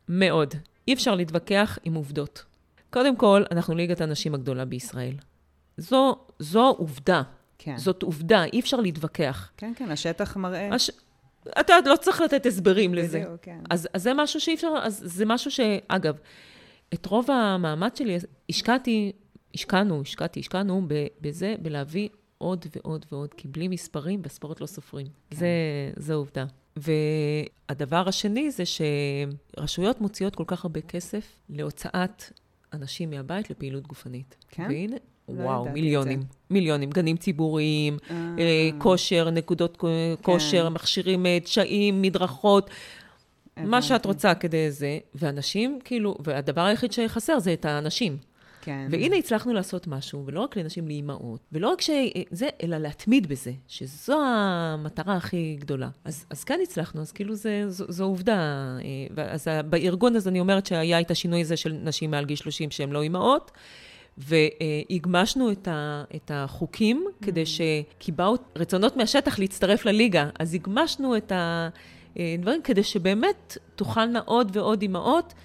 [0.08, 0.54] מאוד.
[0.88, 2.44] אי אפשר להתווכח עם עובדות.
[2.90, 5.14] קודם כל, אנחנו ליגת הנשים הגדולה בישראל.
[5.76, 7.22] זו, זו עובדה.
[7.58, 7.76] כן.
[7.76, 9.50] זאת עובדה, אי אפשר להתווכח.
[9.56, 10.74] כן, כן, השטח מראה.
[10.74, 10.90] הש...
[11.60, 13.18] אתה לא צריך לתת הסברים לזה.
[13.18, 13.58] בדיוק, כן.
[13.70, 15.60] אז, אז זה משהו שאי אפשר, אז זה משהו ש...
[15.88, 16.18] אגב,
[16.94, 18.18] את רוב המאמץ שלי
[18.50, 19.12] השקעתי,
[19.54, 20.82] השקענו, השקעתי, השקענו
[21.20, 22.08] בזה, בלהביא
[22.38, 25.06] עוד ועוד ועוד, כי בלי מספרים בספורט לא סופרים.
[25.30, 25.36] כן.
[25.36, 25.48] זה,
[25.96, 26.44] זה עובדה.
[26.76, 28.62] והדבר השני זה
[29.56, 32.22] שרשויות מוציאות כל כך הרבה כסף להוצאת
[32.72, 34.36] אנשים מהבית לפעילות גופנית.
[34.48, 34.66] כן?
[34.68, 34.96] והנה,
[35.28, 36.22] לא וואו, מיליונים.
[36.50, 36.90] מיליונים.
[36.90, 38.34] גנים ציבוריים, אה.
[38.38, 39.86] אה, כושר, נקודות כן.
[40.22, 42.70] כושר, מכשירים אה, תשעים, מדרכות.
[43.56, 48.16] מה שאת רוצה כדי זה, ואנשים, כאילו, והדבר היחיד שחסר זה את האנשים.
[48.68, 48.88] כן.
[48.90, 54.20] והנה הצלחנו לעשות משהו, ולא רק לנשים לאימהות, ולא רק שזה, אלא להתמיד בזה, שזו
[54.26, 55.88] המטרה הכי גדולה.
[56.04, 58.38] אז, אז כן הצלחנו, אז כאילו זה, זו, זו עובדה.
[59.16, 62.90] אז בארגון הזה אני אומרת שהיה את השינוי הזה של נשים מעל גיל 30 שהן
[62.90, 63.50] לא אימהות.
[64.18, 67.26] והגמשנו את, ה, את החוקים mm-hmm.
[67.26, 67.60] כדי ש...
[67.98, 74.82] כי באו רצונות מהשטח להצטרף לליגה, אז הגמשנו את הדברים כדי שבאמת תוכלנה עוד ועוד
[74.82, 75.38] אימהות אה,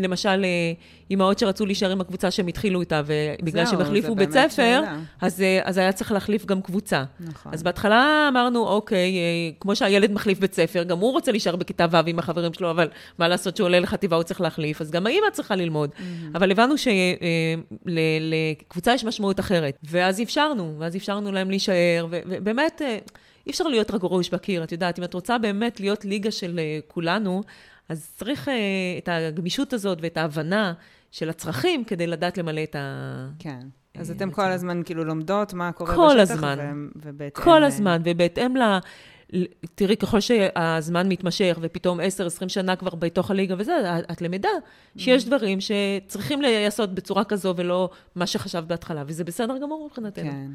[0.00, 0.72] למשל, אה,
[1.10, 4.82] אימהות שרצו להישאר עם הקבוצה שהם התחילו איתה, ובגלל שהם החליפו בית ספר,
[5.20, 7.04] אז, אה, אז היה צריך להחליף גם קבוצה.
[7.20, 7.54] נכון.
[7.54, 9.12] אז בהתחלה אמרנו, אוקיי,
[9.60, 12.88] כמו שהילד מחליף בית ספר, גם הוא רוצה להישאר בכיתה ו' עם החברים שלו, אבל
[13.18, 15.90] מה לעשות שהוא עולה לחטיבה, הוא צריך להחליף, אז גם האימא צריכה ללמוד.
[15.90, 16.02] Mm-hmm.
[16.34, 16.74] אבל הבנו
[17.84, 19.78] שלקבוצה יש משמעות אחרת.
[19.84, 22.82] ואז אפשרנו, ואז אפשרנו להם להישאר, ובאמת...
[23.46, 26.60] אי אפשר להיות רק ראש בקיר, את יודעת, אם את רוצה באמת להיות ליגה של
[26.88, 27.42] כולנו,
[27.92, 28.54] אז צריך אה,
[28.98, 30.72] את הגמישות הזאת ואת ההבנה
[31.10, 33.28] של הצרכים כדי לדעת למלא את ה...
[33.38, 33.58] כן.
[33.94, 34.52] אז אה, אתם כל בצורה.
[34.52, 36.58] הזמן כאילו לומדות מה קורה כל בשטח, הזמן.
[36.58, 37.44] ו- ובהתאם...
[37.44, 38.78] כל אה, הזמן, ובהתאם ל...
[39.74, 42.04] תראי, ככל שהזמן מתמשך, ופתאום 10-20
[42.48, 44.48] שנה כבר בתוך הליגה וזה, את- את למדה
[44.96, 50.30] שיש דברים שצריכים להיעשות בצורה כזו ולא מה שחשבת בהתחלה, וזה בסדר גמור מבחינתנו.
[50.30, 50.50] כן.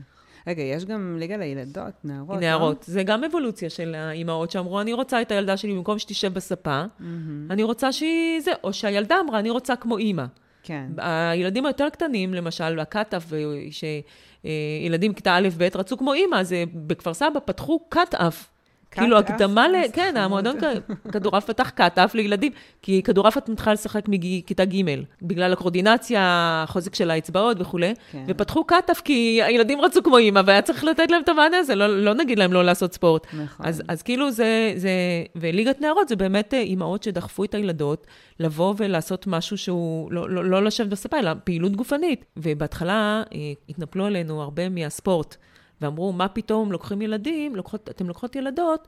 [0.47, 2.41] רגע, יש גם ליגה לילדות, נערות, לא?
[2.41, 2.83] נערות.
[2.87, 7.51] זה גם אבולוציה של האימהות שאמרו, אני רוצה את הילדה שלי במקום שתשב בספה, מהמם.
[7.51, 10.25] אני רוצה שהיא זה, או שהילדה אמרה, אני רוצה כמו אימא.
[10.63, 10.85] כן.
[10.97, 13.33] הילדים היותר קטנים, למשל, הקאט-אף,
[13.71, 18.56] שילדים כיתה א', ב', רצו כמו אימא, אז אה, בכפר סבא פתחו קאט-אף.
[18.99, 19.17] כאילו?
[19.17, 19.75] הקדמה ל...
[19.93, 20.17] כן.
[20.17, 20.55] המועדון
[21.13, 24.83] כדורעף פתח קאט-אף לילדים, כי כדורעף את מתחילה לשחק מכיתה ג',
[25.21, 26.21] בגלל הקורדינציה,
[26.67, 28.23] החוזק של האצבעות וכולי, כן.
[28.27, 32.03] ופתחו קאט-אף כי הילדים רצו כמו אימא, והיה צריך לתת להם את המענה הזה, לא,
[32.03, 33.27] לא נגיד להם לא לעשות ספורט.
[33.33, 33.65] נכון.
[33.87, 34.89] אז, כאילו זה, זה,
[35.35, 38.07] וליגת נערות זה באמת אה, אימהות שדחפו את הילדות
[38.39, 42.25] לבוא ולעשות משהו שהוא לא, לא, לא לשבת בספה, אלא פעילות גופנית.
[42.37, 45.37] ובהתחלה אה, התנפלו עלינו הרבה מהספורט,
[45.81, 48.87] ואמרו, מה פתאום לוקחים ילדים, לוקחות, אתם לוקחות ילדות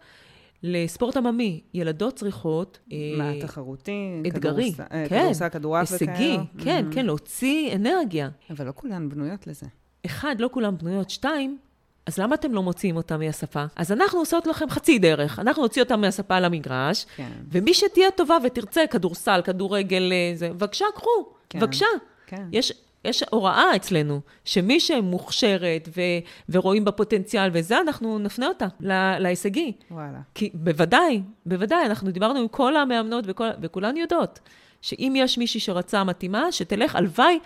[0.64, 1.62] לספורט עממי.
[1.74, 2.80] ילדות צריכות...
[2.92, 4.22] אה, מה, תחרותי?
[4.28, 6.12] אתגרי, כדורס- אה, כן, כדורסל, כדורעף וכאלה?
[6.18, 6.94] הישגי, כן, מהמם.
[6.94, 8.30] כן, להוציא אנרגיה.
[8.50, 9.66] אבל לא כולן בנויות לזה.
[10.06, 11.58] אחד, לא כולם בנויות, שתיים,
[12.06, 13.66] אז למה אתם לא מוציאים אותם מהשפה?
[13.76, 17.30] אז אנחנו עושות לכם חצי דרך, אנחנו נוציא אותם מהשפה למגרש, כן.
[17.52, 21.10] ומי שתהיה טובה ותרצה כדורסל, כדורגל, אה, זה, בבקשה, קחו,
[21.50, 21.60] כן.
[21.60, 21.86] בבקשה.
[22.28, 22.48] כן.
[22.52, 22.74] יש,
[23.06, 26.02] יש הוראה אצלנו, שמי שמוכשרת ו,
[26.50, 29.72] ורואים בה פוטנציאל וזה, אנחנו נפנה אותה ל, להישגי.
[29.92, 30.20] וואלה.
[30.36, 34.40] כי בוודאי, בוודאי, אנחנו דיברנו עם כל המאמנות וכל, וכולן יודעות,
[34.82, 37.40] שאם יש מישהי שרצה מתאימה, שתלך, הלוואי,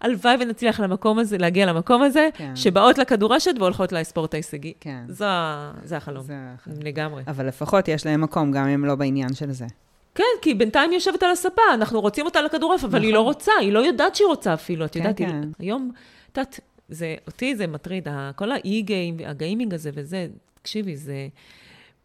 [0.00, 2.56] הלוואי ונצליח למקום הזה, להגיע למקום הזה, כן.
[2.56, 4.72] שבאות לכדורשת והולכות לספורט ההישגי.
[4.80, 5.02] כן.
[5.08, 6.78] זו, ה- זה החלום, זה החלום.
[6.82, 7.22] לגמרי.
[7.26, 9.66] אבל לפחות יש להם מקום, גם אם לא בעניין של זה.
[10.14, 13.52] כן, כי בינתיים היא יושבת על הספה, אנחנו רוצים אותה לכדורעף, אבל היא לא רוצה,
[13.60, 15.40] היא לא יודעת שהיא רוצה אפילו, את כן, יודעת, היא- כן.
[15.58, 15.90] היום,
[16.32, 20.26] את יודעת, זה, אותי זה מטריד, כל האי-גיים, הגיימינג הזה וזה,
[20.62, 21.28] תקשיבי, זה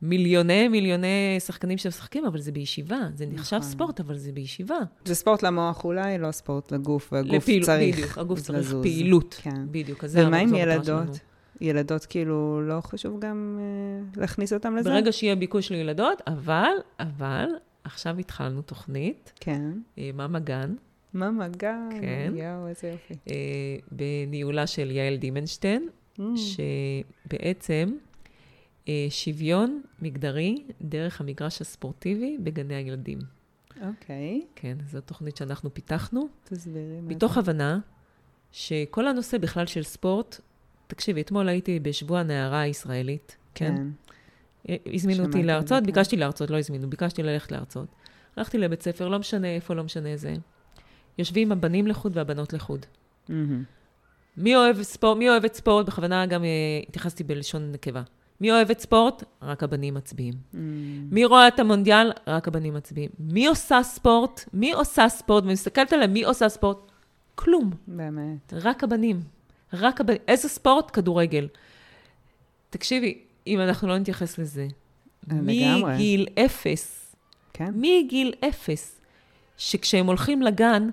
[0.01, 1.07] מיליוני מיליוני
[1.39, 3.69] שחקנים שמשחקים, אבל זה בישיבה, זה נחשב נכון.
[3.69, 4.77] ספורט, אבל זה בישיבה.
[5.05, 8.81] זה ספורט למוח אולי, לא ספורט לגוף, והגוף לפעיל- צריך בדיוק, הגוף צריך לזוז.
[8.83, 9.65] פעילות, כן.
[9.71, 11.19] בדיוק, אז זה ומה עם ילדות?
[11.61, 14.89] ילדות כאילו, לא חשוב גם אה, להכניס אותם לזה?
[14.89, 17.45] ברגע שיהיה ביקוש לילדות, אבל, אבל,
[17.85, 19.71] עכשיו התחלנו תוכנית, כן.
[19.97, 20.75] אה, מאמה גן,
[21.13, 21.77] מה מגע?
[22.01, 22.33] כן.
[22.35, 23.13] יואו, איזה יופי.
[23.29, 23.35] אה,
[23.91, 26.21] בניהולה של יעל דימנשטיין, Mm.
[26.35, 27.93] שבעצם
[28.87, 33.19] אה, שוויון מגדרי דרך המגרש הספורטיבי בגני הילדים.
[33.81, 37.01] אוקיי, כן, זו תוכנית שאנחנו פיתחנו, תסבירי.
[37.01, 37.39] מה מתוך זה.
[37.39, 37.79] הבנה
[38.51, 40.39] שכל הנושא בכלל של ספורט,
[40.87, 43.75] תקשיבי, אתמול הייתי בשבוע הנערה הישראלית, כן?
[43.77, 43.83] אה,
[44.93, 45.85] הזמינו אותי להרצות, כן.
[45.85, 47.87] ביקשתי להרצות, לא הזמינו, ביקשתי ללכת להרצות.
[48.37, 50.33] הלכתי לבית ספר, לא משנה איפה, לא משנה זה.
[51.17, 52.85] יושבים הבנים לחוד והבנות לחוד.
[53.29, 53.63] מהמם.
[54.37, 55.17] מי אוהב ספורט?
[55.17, 55.85] מי אוהבת ספורט?
[55.85, 56.49] בכוונה גם אה,
[56.87, 58.01] התייחסתי בלשון נקבה.
[58.41, 59.23] מי אוהבת ספורט?
[59.41, 60.33] רק הבנים מצביעים.
[60.33, 60.57] Mm.
[61.11, 62.11] מי רואה את המונדיאל?
[62.27, 63.09] רק הבנים מצביעים.
[63.19, 64.45] מי עושה ספורט?
[64.53, 65.43] מי עושה ספורט?
[65.43, 66.77] ומסתכלת עליהם, מי עושה ספורט?
[67.35, 67.71] כלום.
[67.87, 68.53] באמת.
[68.53, 69.21] רק הבנים.
[69.73, 70.21] רק הבנים.
[70.27, 70.91] איזה ספורט?
[70.93, 71.47] כדורגל.
[72.69, 74.67] תקשיבי, אם אנחנו לא נתייחס לזה,
[75.31, 75.93] אה, לגמרי.
[75.93, 77.15] מגיל אפס,
[77.53, 77.71] כן.
[77.75, 79.01] מגיל אפס,
[79.57, 80.89] שכשהם הולכים לגן,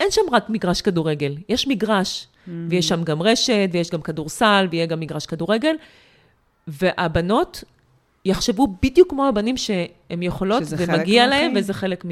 [0.00, 2.26] אין שם רק מגרש כדורגל, יש מגרש,
[2.68, 5.76] ויש שם גם רשת, ויש גם כדורסל, ויהיה גם מגרש כדורגל,
[6.66, 7.64] והבנות
[8.24, 11.56] יחשבו בדיוק כמו הבנים שהן יכולות, ומגיע להם, מהחיים.
[11.56, 12.04] וזה חלק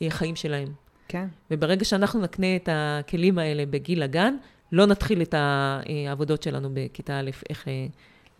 [0.00, 0.68] מהחיים שלהם.
[1.08, 1.26] כן.
[1.50, 4.36] וברגע שאנחנו נקנה את הכלים האלה בגיל הגן,
[4.72, 7.86] לא נתחיל את העבודות שלנו בכיתה א', איך אה,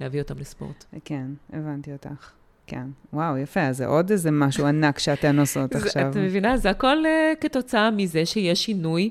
[0.00, 0.84] להביא אותם לספורט.
[1.04, 2.30] כן, הבנתי אותך.
[2.66, 2.86] כן.
[3.12, 6.10] וואו, יפה, אז זה עוד איזה משהו ענק שאתן עושות זה- עכשיו.
[6.10, 6.56] את מבינה?
[6.56, 9.10] זה הכל uh, כתוצאה מזה שיש שינוי.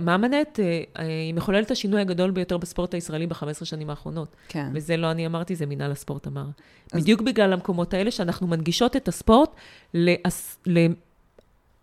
[0.00, 0.58] מאמנת,
[0.94, 4.36] uh, היא מחוללת השינוי הגדול ביותר בספורט הישראלי ב-15 שנים האחרונות.
[4.48, 4.68] כן.
[4.74, 6.44] וזה לא אני אמרתי, זה מינהל הספורט אמר.
[6.92, 9.50] אז- בדיוק בגלל המקומות האלה שאנחנו מנגישות את הספורט
[9.94, 10.58] לאס-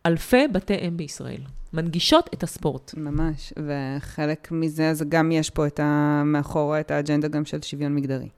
[0.06, 1.42] לאלפי בתי אם בישראל.
[1.74, 2.94] מנגישות את הספורט.
[2.98, 6.22] ממש, וחלק מזה, זה גם יש פה את ה...
[6.26, 8.30] מאחורה את האג'נדה גם של שוויון מגדרי.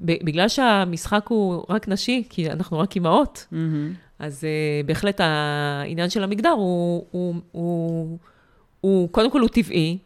[0.00, 3.46] בגלל שהמשחק הוא רק נשי, כי אנחנו רק אימהות,
[4.18, 8.18] אז uh, בהחלט העניין של המגדר הוא, הוא, הוא,
[8.80, 9.98] הוא, קודם כל הוא טבעי,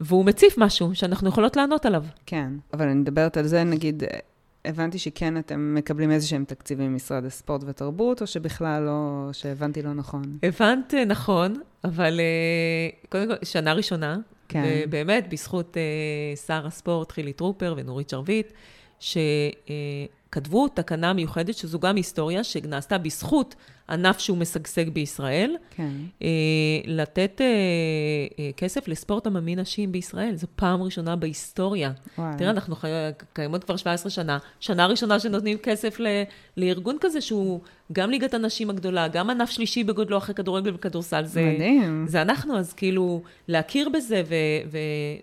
[0.00, 2.04] והוא מציף משהו שאנחנו יכולות לענות עליו.
[2.26, 4.02] כן, אבל אני מדברת על זה, נגיד,
[4.68, 9.94] הבנתי שכן אתם מקבלים איזה שהם תקציבים ממשרד הספורט ותרבות, או שבכלל לא, שהבנתי לא
[9.94, 10.22] נכון.
[10.42, 11.54] הבנת אה, נכון,
[11.84, 14.16] אבל uh, קודם כל, שנה ראשונה,
[14.48, 14.62] כן.
[14.66, 18.52] ובאמת, בזכות uh, שר הספורט חילי טרופר ונורית שרביט,
[20.32, 23.54] כתבו תקנה מיוחדת, שזו גם היסטוריה, שנעשתה בזכות
[23.90, 25.90] ענף שהוא משגשג בישראל, כן.
[26.22, 26.28] אה,
[26.84, 27.46] לתת אה,
[28.38, 30.36] אה, כסף לספורט עממי נשים בישראל.
[30.36, 31.92] זו פעם ראשונה בהיסטוריה.
[32.18, 32.34] וואי.
[32.38, 32.88] תראה, אנחנו חי...
[33.32, 34.38] קיימות כבר 17 שנה.
[34.60, 36.06] שנה ראשונה שנותנים כסף ל...
[36.56, 37.60] לארגון כזה שהוא
[37.92, 41.24] גם ליגת הנשים הגדולה, גם ענף שלישי בגודלו אחרי כדורגל וכדורסל.
[41.24, 42.06] זה, מדהים.
[42.08, 44.34] זה אנחנו, אז כאילו, להכיר בזה, ו...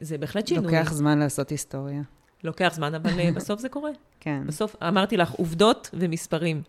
[0.02, 0.64] וזה בהחלט שינוי.
[0.64, 2.02] לוקח זמן לעשות היסטוריה.
[2.46, 3.92] לוקח זמן, אבל אה, בסוף זה קורה.
[4.20, 4.44] כן.
[4.48, 6.62] בסוף, אמרתי לך, עובדות ומספרים.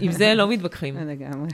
[0.00, 0.96] עם זה לא מתווכחים.
[0.96, 1.50] לגמרי.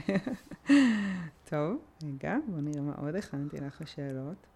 [1.49, 4.51] טוב, רגע, בוא נראה מה עוד הכנתי לך לשאלות.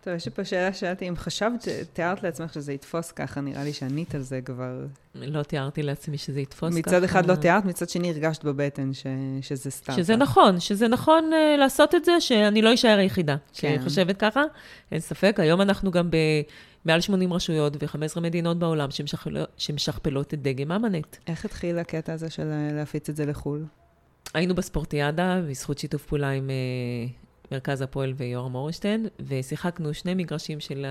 [0.00, 3.72] טוב, יש לי פה שאלה ששאלתי, אם חשבת, תיארת לעצמך שזה יתפוס ככה, נראה לי
[3.72, 4.86] שענית על זה כבר.
[5.14, 6.78] לא תיארתי לעצמי שזה יתפוס ככה.
[6.78, 9.06] מצד אחד לא תיארת, מצד שני הרגשת בבטן ש...
[9.40, 10.04] שזה סטארט-אפ.
[10.04, 13.36] שזה נכון, שזה נכון uh, לעשות את זה, שאני לא אשאר היחידה.
[13.52, 13.76] כן.
[13.80, 14.42] שחושבת ככה,
[14.92, 15.36] אין ספק.
[15.40, 16.10] היום אנחנו גם
[16.84, 21.16] במעל 80 רשויות ו-15 מדינות בעולם שמשכפלות, שמשכפלות את דגם אמנט.
[21.26, 23.64] איך התחיל הקטע הזה של אה, להפיץ את זה לחו"ל?
[24.34, 30.86] היינו בספורטיאדה, בזכות שיתוף פעולה עם uh, מרכז הפועל ויורם אורנשטיין, ושיחקנו שני מגרשים של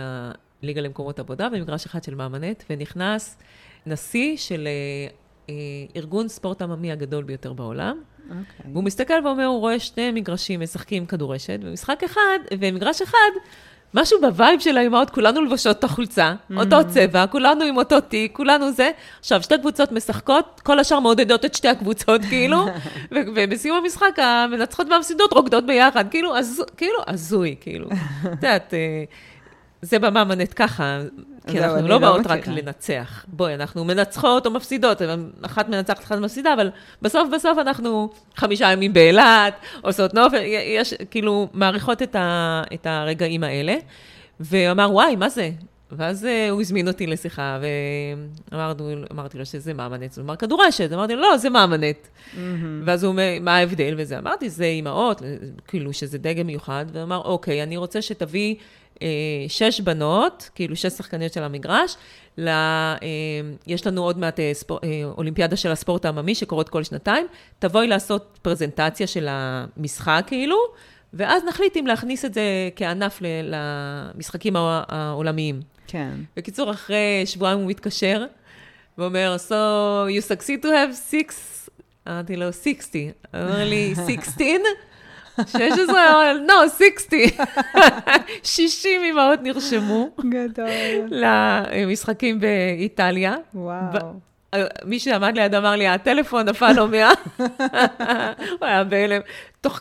[0.64, 3.38] הליגה למקומות עבודה ומגרש אחד של מאמנט, ונכנס
[3.86, 5.52] נשיא של uh, uh,
[5.96, 8.72] ארגון ספורט עממי הגדול ביותר בעולם, אוקיי.
[8.72, 13.32] והוא מסתכל ואומר, הוא רואה שני מגרשים משחקים כדורשת, ומשחק אחד, ומגרש אחד,
[13.94, 18.36] משהו ב vibe של האימהות, כולנו לבשות את החולצה, אותו צבע, כולנו עם אותו תיק,
[18.36, 18.92] כולנו זה.
[19.20, 22.66] עכשיו, שתי קבוצות משחקות, כל השאר מעודדות את שתי הקבוצות, כאילו,
[23.12, 26.34] ו- ובסיום המשחק המנצחות והמפסידות רוקדות ביחד, כאילו,
[26.78, 27.90] כאילו, הזוי, כאילו.
[28.22, 29.04] את יודעת, אה,
[29.82, 31.00] זה במאמאנט ככה,
[31.48, 32.48] כי אנחנו לא לא באות רק.
[32.48, 33.26] לנצח.
[33.28, 35.02] בואי, אנחנו מנצחות או מפסידות,
[35.42, 36.70] אחת מנצחת, אחת מפסידה, אבל
[37.02, 40.34] בסוף בסוף אנחנו חמישה ימים באילת, עושות נוף,
[40.66, 43.76] יש, כאילו, מעריכות את, ה, את הרגעים האלה.
[44.40, 45.50] והוא אמר, וואי, מה זה?
[45.92, 47.60] ואז אה, הוא הזמין אותי לשיחה,
[48.52, 50.18] ואמרתי לו שזה מאמנט.
[50.18, 50.92] הוא אמר, כדורשת.
[50.94, 52.08] אמרתי לו, לא, זה מאמנט.
[52.86, 53.96] ואז הוא אומר, מה ההבדל?
[53.98, 55.22] וזה, אמרתי, זה אימהות,
[55.68, 56.86] כאילו שזה דגם מיוחד.
[56.92, 58.56] והוא אמר, אוקיי, אני רוצה שתביא
[59.48, 61.96] שש בנות, כאילו שש שחקניות של המגרש.
[62.38, 62.98] ל, אה,
[63.68, 67.28] יש לנו עוד מעט אה, ספור, אה, אולימפיאדה של הספורט העממי שקורית כל שנתיים.
[67.60, 70.58] תבואי לעשות פרזנטציה של המשחק, כאילו,
[71.14, 72.42] ואז נחליט אם להכניס את זה
[72.76, 73.56] כענף ל-
[74.16, 75.62] למשחקים העו- העולמיים.
[75.88, 76.12] כן.
[76.38, 78.26] בקיצור, אחרי שבועיים הוא מתקשר,
[78.98, 79.52] ואומר, so
[80.10, 81.34] you succeed to have six,
[82.08, 83.12] אמרתי לו, 60.
[83.34, 84.44] הוא אומר לי, 16?
[85.46, 85.96] 16?
[86.48, 87.30] לא, 60.
[88.44, 90.68] 60 אמהות נרשמו גדול.
[91.10, 93.36] למשחקים באיטליה.
[93.54, 94.20] וואו.
[94.86, 97.12] מי שעמד ליד אמר לי, הטלפון נפל לו מה...
[98.60, 99.22] הוא היה בהלם.
[99.62, 99.80] תוך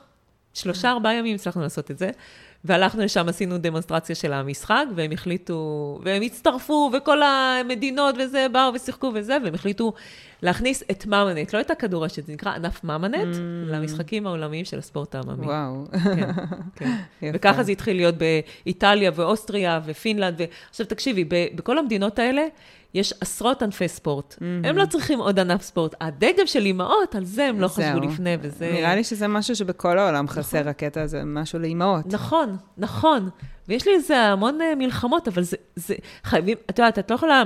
[0.55, 2.11] שלושה, ארבעה ימים הצלחנו לעשות את זה.
[2.67, 9.11] והלכנו לשם, עשינו דמונסטרציה של המשחק, והם החליטו, והם הצטרפו, וכל המדינות וזה, באו ושיחקו
[9.15, 9.93] וזה, והם החליטו
[10.43, 15.47] להכניס את ממנט, לא את הכדורשת, זה נקרא ענף ממנט, למשחקים העולמיים של הספורט העממי.
[15.47, 15.85] וואו.
[16.05, 16.31] כן,
[16.77, 16.91] כן.
[17.23, 17.37] יפה.
[17.37, 18.15] וככה זה התחיל להיות
[18.65, 20.35] באיטליה ואוסטריה ופינלנד.
[20.39, 20.45] ו...
[20.71, 21.25] עכשיו תקשיבי,
[21.55, 22.43] בכל המדינות האלה
[22.97, 24.37] יש עשרות ענפי ספורט.
[24.65, 25.95] הם לא צריכים עוד ענף ספורט.
[26.01, 28.01] הדגם של אימהות, על זה הם לא חשבו זהו.
[28.01, 28.71] לפני, וזה...
[28.73, 32.07] נראה לי שזה משהו שבכל העולם חסר, הקטע הזה, משהו לאימהות.
[32.07, 33.29] נכון, נכון.
[33.69, 37.43] ויש לי איזה המון אה, מלחמות, אבל זה, זה חייבים, את יודעת, את לא יכולה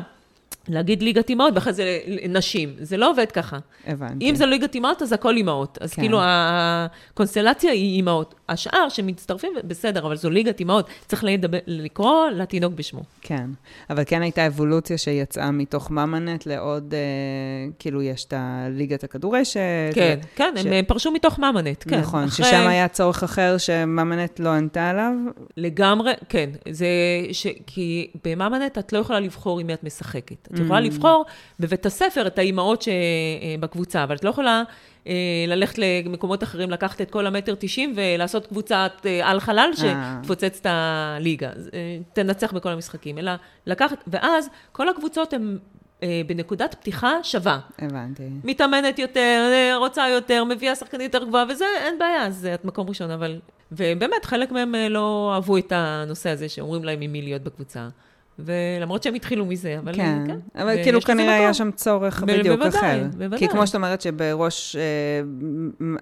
[0.69, 2.75] להגיד ליגת אימהות ואחרי זה נשים.
[2.79, 3.59] זה לא עובד ככה.
[3.87, 4.31] הבנתי.
[4.31, 5.79] אם זה לא ליגת אימהות, אז הכל אימהות.
[5.81, 6.03] אז כן.
[6.03, 8.35] כאילו, הקונסטלציה היא אימהות.
[8.51, 10.89] השאר שמצטרפים, בסדר, אבל זו ליגת אימהות.
[11.07, 13.01] צריך לדבר, לקרוא לתינוק בשמו.
[13.21, 13.47] כן,
[13.91, 16.99] אבל כן הייתה אבולוציה שיצאה מתוך ממנט לעוד, אה,
[17.79, 19.61] כאילו, יש את הליגת הכדורשת.
[19.95, 22.01] כן, ו- כן, ש- הם פרשו מתוך ממנט, כן.
[22.01, 25.13] נכון, אחרי- ששם היה צורך אחר שממנט לא ענתה עליו.
[25.57, 26.51] לגמרי, כן.
[26.71, 26.87] זה
[27.33, 27.47] ש...
[27.67, 30.49] כי בממנט את לא יכולה לבחור עם מי את משחקת.
[30.55, 30.63] את Mm.
[30.63, 31.25] יכולה לבחור
[31.61, 34.63] בבית הספר את האימהות שבקבוצה, אבל את לא יכולה אה,
[35.49, 40.21] ללכת למקומות אחרים, לקחת את כל המטר 90 ולעשות קבוצת אה, על חלל אה.
[40.23, 41.49] שתפוצץ את הליגה.
[41.49, 43.33] אה, תנצח בכל המשחקים, אלא
[43.67, 45.59] לקחת, ואז כל הקבוצות הן
[46.03, 47.59] אה, בנקודת פתיחה שווה.
[47.79, 48.23] הבנתי.
[48.45, 52.89] מתאמנת יותר, אה, רוצה יותר, מביאה שחקנית יותר גבוהה, וזה, אין בעיה, אז את מקום
[52.89, 53.41] ראשון, אבל...
[53.73, 57.89] ובאמת, חלק מהם אה, לא אהבו את הנושא הזה, שאומרים להם עם מי להיות בקבוצה.
[58.45, 60.39] ולמרות שהם התחילו מזה, אבל כן, כן.
[60.63, 61.55] אבל כאילו כנראה היה.
[61.55, 63.07] שם צורך ב- בדיוק בוודאי, אחר.
[63.17, 63.39] בוודאי.
[63.39, 64.81] כי כמו שאת אומרת שבראש אה,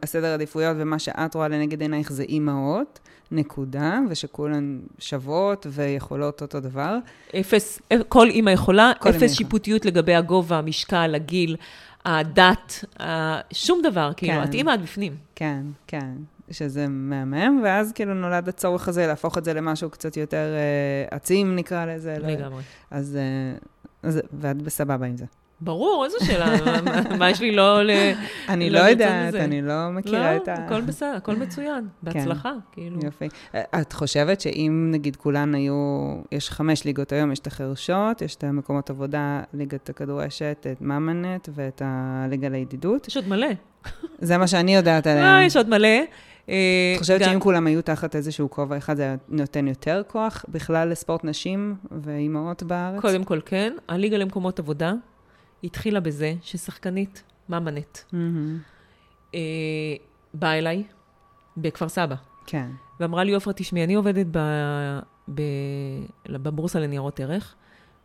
[0.03, 2.99] הסדר עדיפויות ומה שאת רואה לנגד עינייך זה אימהות,
[3.33, 6.97] נקודה, ושכולן שוות ויכולות אותו דבר.
[7.41, 9.33] אפס, אה, כל אימא יכולה, כל אפס.
[9.33, 11.57] שיפוטיות לגבי הגובה, המשקל, הגיל,
[12.05, 12.85] הדת,
[13.53, 14.43] שום דבר, כאילו, כן.
[14.49, 15.13] את אימא עד בפנים.
[15.35, 16.11] כן, כן.
[16.51, 21.57] שזה מהמם, ואז כאילו נולד הצורך הזה להפוך את זה למשהו קצת יותר אה, עצים,
[21.57, 22.17] נקרא לזה.
[22.19, 22.63] לגמרי.
[22.91, 23.59] אז, אה,
[24.03, 25.25] אז, ואת בסבבה עם זה.
[25.61, 26.47] ברור, איזו שאלה,
[26.83, 27.91] מה- מה יש לי לא ל...
[28.49, 29.35] אני לא לא יודעת.
[29.35, 30.57] אני לא מכירה את לא, ה...
[30.57, 30.63] כן.
[30.63, 33.01] הכל בסדר, הכל מצוין, בהצלחה, כאילו.
[33.05, 33.29] יופי.
[33.57, 35.75] את חושבת שאם נגיד כולן היו,
[36.33, 41.49] יש חמש ליגות היום, יש את החרשות, יש את המקומות עבודה, ליגת הכדורשת, את ממנט
[41.55, 43.09] ואת הליגה לידידות.
[43.09, 43.49] יש עוד מלא.
[44.19, 45.47] זה מה שאני יודעת לא, עליהם.
[45.47, 45.89] יש עוד מלא.
[46.49, 46.55] אה,
[46.95, 50.45] את חושבת גם- שאם כולם היו תחת איזשהו כובע אחד, זה היה נותן יותר כוח
[50.49, 53.01] בכלל לספורט נשים ואימהות בארץ?
[53.01, 53.73] קודם כל, כן.
[53.89, 54.93] הליגה למקומות עבודה
[55.65, 58.59] התחילה בזה ששחקנית מהמם.
[59.35, 59.41] אה,
[60.35, 60.85] באה אליי
[61.57, 62.15] בכפר סבא,
[62.47, 62.67] כן.
[63.01, 64.39] ואמרה לי, עופרה, תשמעי, אני עובדת ב,
[65.35, 65.43] ב,
[66.29, 67.55] בבורסה לניירות ערך,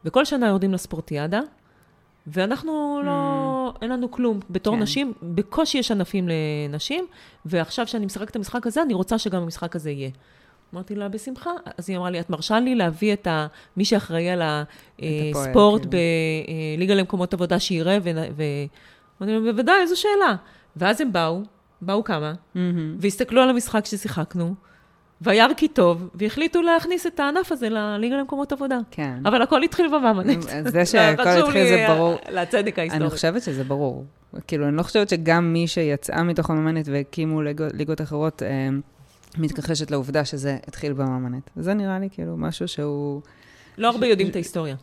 [0.06, 1.40] וכל שנה יורדים לספורטיאדה,
[2.28, 4.40] ואנחנו לא, אין לנו כלום.
[4.50, 4.82] בתור כן.
[4.82, 7.06] נשים, בקושי יש ענפים לנשים,
[7.46, 10.10] ועכשיו שאני משחקת את המשחק הזה, אני רוצה שגם המשחק הזה יהיה.
[10.74, 11.52] אמרתי לה, בשמחה.
[11.78, 14.42] אז היא אמרה לי, את מרשה לי להביא את ה, מי שאחראי על
[15.36, 15.98] הספורט כאילו.
[16.78, 18.10] בליגה למקומות עבודה שיראה, ו...
[19.22, 20.36] אמרתי לה, בוודאי, איזו שאלה.
[20.76, 21.42] ואז הם באו,
[21.82, 22.96] באו כמה, מהמם.
[23.00, 24.56] והסתכלו על המשחק ששיחקנו,
[25.24, 28.80] והיה ערכי טוב, והחליטו להכניס את הענף הזה לליגה למקומות עבודה.
[28.92, 29.18] כן.
[29.26, 30.46] אבל הכל התחיל במאמנת.
[30.50, 32.18] אז זה שהכל התחיל זה ברור.
[32.32, 33.06] לצדק ההיסטורי.
[33.06, 34.06] אני חושבת שזה ברור.
[34.48, 37.42] כאילו, אני לא חושבת שגם מי שיצאה מתוך הממנת והקימו
[37.74, 38.70] ליגות, אחרות, אה,
[39.38, 41.50] מתכחשת לעובדה שזה התחיל בממנת.
[41.56, 43.22] זה נראה לי כאילו משהו שהוא...
[43.78, 44.76] לא הרבה יודעים את ההיסטוריה.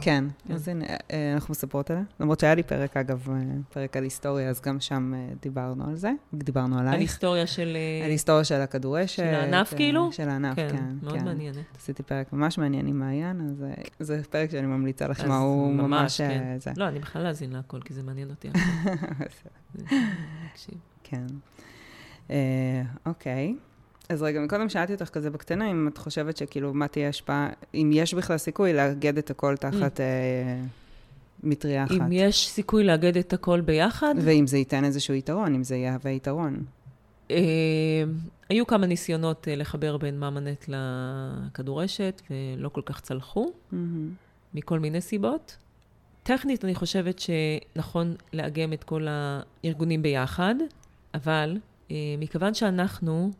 [0.00, 0.54] כן, כן.
[0.54, 2.02] אז הנה, אה, אנחנו מספרות עליה.
[2.20, 3.36] למרות שהיה לי פרק, אגב, אה,
[3.72, 6.12] פרק על היסטוריה, אז גם שם אה, דיברנו על זה.
[6.34, 7.00] דיברנו על עלייך.
[7.00, 7.76] היסטוריה של...
[7.76, 9.16] אה, על היסטוריה של הכדורשת.
[9.16, 10.12] של הענף, אה, כאילו?
[10.12, 10.68] של הענף, כן.
[10.68, 11.24] כן, מאוד כן.
[11.24, 11.56] מעניינת.
[11.76, 15.72] עשיתי פרק ממש מעניין עם מעיין, אז אה, זה פרק שאני ממליצה לך לשמוע, הוא
[15.72, 16.20] ממש.
[16.20, 16.56] כן.
[16.66, 16.72] אה.
[16.76, 18.48] לא, אני בכלל להאזין להכל, כי זה מעניין אותי.
[21.04, 21.26] כן.
[22.30, 23.54] אה, אוקיי.
[24.08, 27.90] אז רגע, מקודם שאלתי אותך כזה בקטנה, אם את חושבת שכאילו, מה תהיה השפעה, אם
[27.94, 30.06] יש בכלל סיכוי לאגד את הכל תחת אה,
[31.42, 31.90] מטריה אחת.
[31.90, 36.10] אם יש סיכוי לאגד את הכל ביחד, ואם זה ייתן איזשהו יתרון, אם זה יהווה
[36.10, 36.64] יתרון.
[37.30, 37.36] אה,
[38.48, 43.52] היו כמה ניסיונות אה, לחבר בין ממנט לכדורשת, ולא כל כך צלחו.
[44.54, 45.56] מכל מיני סיבות.
[46.22, 50.54] טכנית, אני חושבת שנכון לאגם את כל הארגונים ביחד,
[51.14, 51.58] אבל
[51.90, 53.30] אה, מכיוון שאנחנו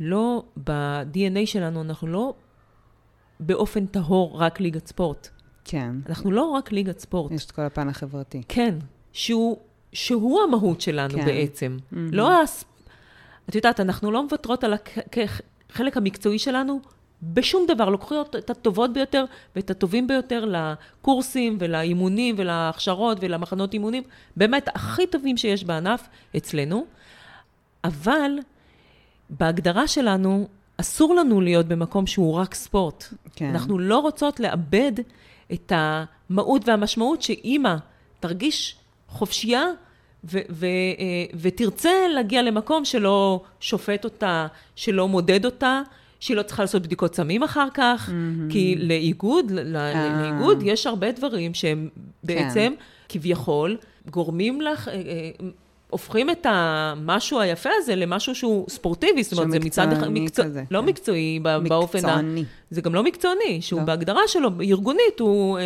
[0.00, 2.34] לא, ב-DNA שלנו, אנחנו לא
[3.40, 5.28] באופן טהור רק ליגת ספורט.
[5.64, 5.94] כן.
[6.08, 7.32] אנחנו לא רק ליגת ספורט.
[7.32, 8.42] יש את כל הפן החברתי.
[8.48, 8.74] כן,
[9.12, 9.58] שהוא,
[9.92, 11.24] שהוא המהות שלנו כן.
[11.24, 11.76] בעצם.
[11.92, 12.10] מהמם.
[12.12, 12.64] לא הס...
[13.48, 14.74] את יודעת, אנחנו לא מוותרות על
[15.70, 16.80] החלק המקצועי שלנו
[17.22, 17.88] בשום דבר.
[17.88, 19.24] לוקחות את הטובות ביותר
[19.56, 24.02] ואת הטובים ביותר לקורסים ולאימונים ולהכשרות ולמחנות אימונים,
[24.36, 26.86] באמת הכי טובים שיש בענף אצלנו,
[27.84, 28.30] אבל
[29.30, 33.04] בהגדרה שלנו, אסור לנו להיות במקום שהוא רק ספורט.
[33.36, 33.46] כן.
[33.46, 34.92] אנחנו לא רוצות לאבד
[35.52, 37.74] את המהות והמשמעות שאימא
[38.20, 38.76] תרגיש
[39.08, 39.64] חופשייה
[40.24, 45.82] ו- ו- אה, ותרצה להגיע למקום שלא שופט אותה, שלא מודד אותה,
[46.20, 48.50] שהיא לא צריכה לעשות בדיקות סמים אחר כך, מהמם.
[48.50, 50.22] כי לאיגוד, ל- אה.
[50.22, 51.88] לאיגוד יש הרבה דברים שהם
[52.24, 52.72] בעצם
[53.08, 53.76] כביכול
[54.10, 54.88] גורמים לך...
[55.88, 60.08] אה, אה, הופכים את המשהו היפה הזה למשהו שהוא ספורטיבי, זאת אומרת, זה מצד אחד
[60.08, 60.86] מקצוע, כזה, לא כן.
[60.86, 62.02] מקצועי ב- באופן ה...
[62.02, 62.44] מקצועני.
[62.70, 63.86] זה גם לא מקצועני, שהוא לא.
[63.86, 65.58] בהגדרה שלו, ארגונית, הוא...
[65.58, 65.64] אה,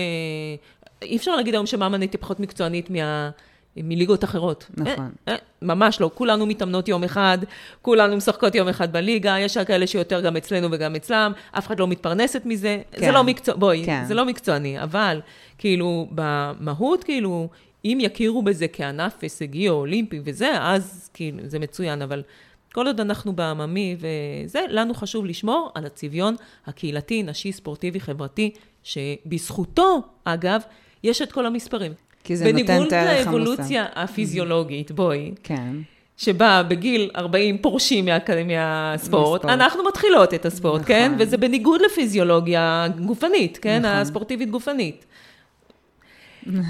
[1.02, 3.30] אי אפשר להגיד היום שמאמנית היא פחות מקצוענית מה,
[3.76, 4.66] מליגות אחרות.
[4.76, 5.10] נכון.
[5.28, 6.10] אה, אה, ממש לא.
[6.14, 7.38] כולנו מתאמנות יום אחד,
[7.82, 11.88] כולנו משחקות יום אחד בליגה, יש כאלה שיותר גם אצלנו וגם אצלם, אף אחד לא
[11.88, 12.80] מתפרנסת מזה.
[12.92, 13.00] כן.
[13.00, 13.54] זה לא מקצוע...
[13.54, 14.04] בואי, כן.
[14.04, 15.20] זה לא מקצועני, אבל
[15.58, 17.48] כאילו, במהות, כאילו,
[17.84, 22.22] אם יכירו בזה כענף הישגי או אולימפי וזה, אז כאילו, זה מצוין, אבל...
[22.74, 26.34] כל עוד אנחנו בעממי וזה, לנו חשוב לשמור על הצביון
[26.66, 28.50] הקהילתי, נשי, ספורטיבי, חברתי,
[28.82, 30.60] שבזכותו, אגב,
[31.04, 31.92] יש את כל המספרים.
[32.24, 33.26] כי זה נותן את בניגוד הערך המוסף.
[33.26, 35.76] לאבולוציה הפיזיולוגית, בואי, כן.
[36.16, 39.54] שבה בגיל 40 פורשים מהאקדמיה הספורט, מספורט.
[39.54, 40.94] אנחנו מתחילות את הספורט, נכון.
[40.94, 41.12] כן?
[41.18, 43.82] וזה בניגוד לפיזיולוגיה גופנית, כן?
[43.82, 43.96] נכון.
[43.96, 45.04] הספורטיבית גופנית.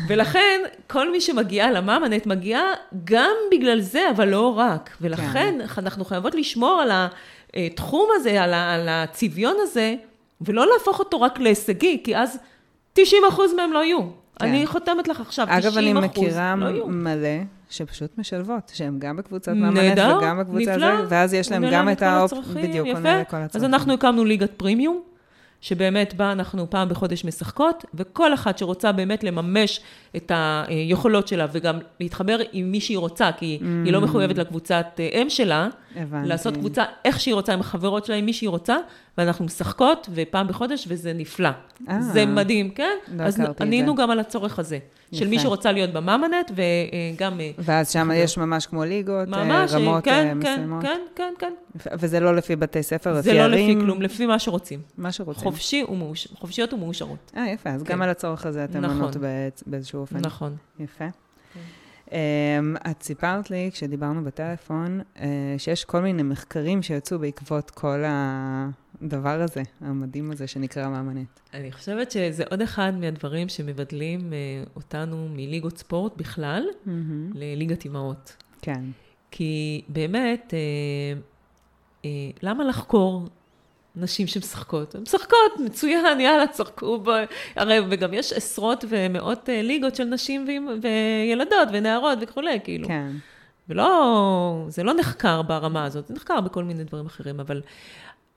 [0.08, 2.62] ולכן, כל מי שמגיעה למאמנט מגיעה
[3.04, 4.96] גם בגלל זה, אבל לא רק.
[5.00, 6.90] ולכן, אנחנו חייבות לשמור על
[7.54, 9.94] התחום הזה, על ה- על הצביון הזה,
[10.40, 12.38] ולא להפוך אותו רק להישגי, כי אז
[12.92, 13.98] 90 אחוז מהם לא יהיו.
[14.00, 14.46] כן.
[14.48, 16.86] אני חותמת לך עכשיו, 90 אחוז אגב, אני לא מכירה יהיו.
[16.88, 17.28] מלא
[17.70, 20.86] שפשוט משלבות, שהן גם בקבוצת מאמנת נהדר, וגם בקבוצה נפלא.
[20.86, 22.32] הזאת, ואז יש להם עונה גם את האופ...
[22.32, 22.98] בדיוק, יפה.
[22.98, 23.68] עונה לכל אז הצרכים.
[23.74, 25.02] אנחנו הקמנו ליגת פרימיום,
[25.62, 29.80] שבאמת בה אנחנו פעם בחודש משחקות, וכל אחת שרוצה באמת לממש
[30.16, 35.22] את היכולות שלה, וגם להתחבר עם מי שהיא רוצה, כי היא לא מחויבת לקבוצת אה,
[35.22, 36.28] אם שלה, הבנתי.
[36.28, 38.76] לעשות קבוצה איך שהיא רוצה, עם החברות שלה, עם מי שהיא רוצה,
[39.18, 41.48] ואנחנו משחקות, ופעם בחודש, וזה נפלא.
[41.88, 42.02] אה.
[42.02, 42.96] זה מדהים, כן?
[43.16, 43.94] לא אז ענינו.
[43.94, 44.78] גם על הצורך הזה,
[45.12, 45.30] של יפה.
[45.30, 47.40] מי שרוצה להיות במאמנט, וגם...
[47.40, 50.82] אה, ואז שם יש ממש כמו ליגות, אה, ממש, רמות כן, אה, כן, מסוימות.
[50.82, 51.52] כן, כן, כן.
[51.98, 53.78] וזה לא לפי בתי ספר, לפי זה לא ערים?
[53.78, 54.80] לפי כלום, לפי מה שרוצים.
[54.98, 55.42] מה שרוצים.
[55.42, 56.28] חופשי ומאוש...
[56.34, 57.32] חופשיות ומאושרות.
[57.36, 57.92] אה, יפה, אז כן.
[57.92, 58.96] גם על הצורך הזה אתן נכון.
[58.96, 60.18] עונות באיז- באיזשהו אופן.
[60.18, 60.56] נכון.
[60.78, 61.04] יפה.
[62.06, 62.12] Um,
[62.90, 65.20] את סיפרת לי, כשדיברנו בטלפון, uh,
[65.58, 71.40] שיש כל מיני מחקרים שיצאו בעקבות כל הדבר הזה, המדהים הזה שנקרא מאמנת.
[71.54, 74.38] אני חושבת שזה עוד אחד מהדברים שמבדלים אה,
[74.76, 76.64] אותנו מליגות ספורט בכלל
[77.34, 78.36] לליגת אימהות.
[78.62, 78.84] כן.
[79.30, 81.20] כי באמת, אה,
[82.04, 82.10] אה,
[82.42, 83.28] למה לחקור
[83.96, 84.94] נשים שמשחקות?
[84.94, 87.10] הן משחקות, מצוין, יאללה, צחקו ב...
[87.56, 90.46] הרי, וגם יש עשרות ומאות אה, ליגות של נשים
[90.82, 92.88] וילדות ונערות וכולי, כאילו.
[92.88, 93.10] כן.
[93.68, 97.62] ולא, זה לא נחקר ברמה הזאת, זה נחקר בכל מיני דברים אחרים, אבל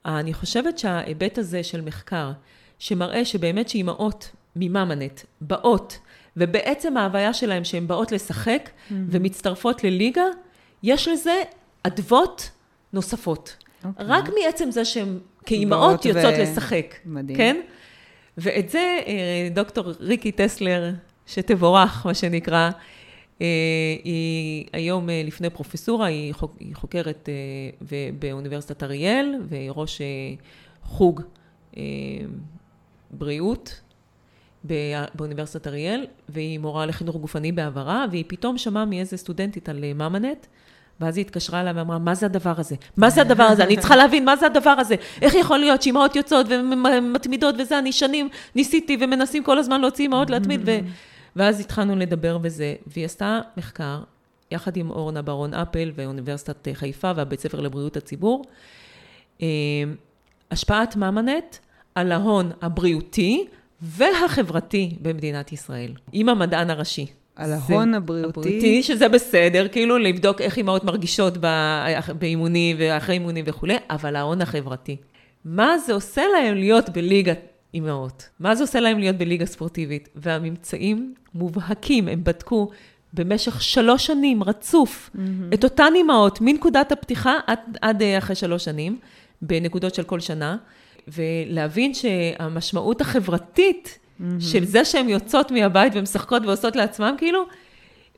[0.06, 2.32] אני חושבת שההיבט הזה של מחקר,
[2.78, 5.98] שמראה שבאמת שאימהות מממנט באות,
[6.36, 10.24] ובעצם ההוויה שלהן שהן באות לשחק ומצטרפות לליגה,
[10.82, 11.42] יש לזה
[11.82, 12.50] אדוות
[12.92, 13.56] נוספות.
[13.84, 14.06] אוקיי.
[14.06, 16.94] רק מעצם זה שהן כאימהות באות ו- יוצאות לשחק.
[17.04, 17.36] מדהים.
[17.36, 17.60] כן?
[18.38, 20.92] ואת זה אה, דוקטור ריקי טסלר,
[21.26, 22.70] שתבורך, מה שנקרא,
[23.40, 23.46] אה,
[24.04, 27.28] היא היום אה, לפני פרופסורה, היא, חוק, היא חוקרת
[28.18, 30.00] באוניברסיטת אריאל, והיא ראש
[30.82, 31.22] חוג
[33.10, 33.80] בריאות
[35.14, 40.46] באוניברסיטת אריאל, והיא מורה לחינוך גופני בעברה, והיא פתאום שמעה מאיזה סטודנטית על ממנט,
[41.00, 42.76] ואז היא התקשרה אליי ואמרה, מה זה הדבר הזה?
[42.96, 43.64] מה זה הדבר הזה?
[43.64, 44.94] אני צריכה להבין, מה זה הדבר הזה?
[45.22, 50.30] איך יכול להיות שאימהות יוצאות ומתמידות וזה, אני שנים ניסיתי ומנסים כל הזמן להוציא אימהות
[50.30, 50.78] להתמיד, ו...
[51.36, 54.02] ואז התחלנו לדבר בזה, והיא עשתה מחקר,
[54.50, 58.44] יחד עם אורנה ברון אפל ואוניברסיטת חיפה והבית ספר לבריאות הציבור,
[59.42, 59.46] אה,
[60.50, 61.56] השפעת ממנט
[61.94, 63.46] על ההון הבריאותי
[63.80, 67.06] והחברתי במדינת ישראל, עם המדען הראשי.
[67.36, 68.40] על ההון הבריאותי.
[68.40, 74.40] הבריאותי, שזה בסדר, כאילו לבדוק איך אימהות מרגישות ב- באימונים ואחרי אימונים וכולי, אבל ההון
[74.42, 74.96] החברתי.
[75.44, 77.38] מה זה עושה להם להיות בליגת
[77.74, 78.28] אימהות?
[78.40, 80.08] מה זה עושה להם להיות בליגה ספורטיבית?
[80.16, 82.70] והממצאים מובהקים, הם בדקו
[83.14, 85.10] במשך שלוש שנים רצוף
[85.54, 88.98] את אותן אימהות מנקודת הפתיחה עד, עד אה, אחרי שלוש שנים,
[89.42, 90.56] בנקודות של כל שנה,
[91.08, 93.98] ולהבין שהמשמעות החברתית
[94.40, 97.44] של זה שהן יוצאות מהבית ומשחקות ועושות לעצמם, כאילו,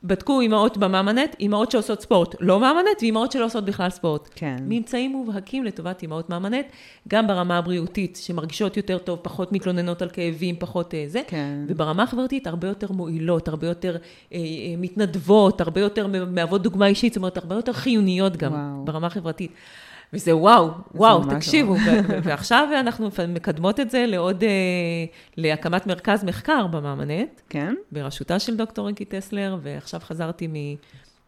[0.03, 4.29] בדקו אימהות במאמנט, אימהות שעושות ספורט לא מאמנט, ואימהות שלא עושות בכלל ספורט.
[4.35, 4.55] כן.
[4.67, 6.65] ממצאים מובהקים לטובת אימהות מאמנט,
[7.07, 11.65] גם ברמה הבריאותית, שמרגישות יותר טוב, פחות מתלוננות על כאבים, פחות אה, זה, כן.
[11.67, 13.97] וברמה החברתית, הרבה יותר מועילות, הרבה יותר
[14.33, 14.41] אה, אה,
[14.77, 18.85] מתנדבות, הרבה יותר מהוות דוגמה אישית, זאת אומרת, הרבה יותר חיוניות גם, וואו.
[18.85, 19.51] ברמה החברתית.
[20.13, 21.75] וזה וואו, וואו, תקשיבו,
[22.23, 24.49] ועכשיו אנחנו מקדמות את זה לעוד, אה,
[25.37, 27.73] להקמת מרכז מחקר במאמנט, כן?
[27.91, 30.53] בראשותה של דוקטור ריקי טסלר, ועכשיו חזרתי מ...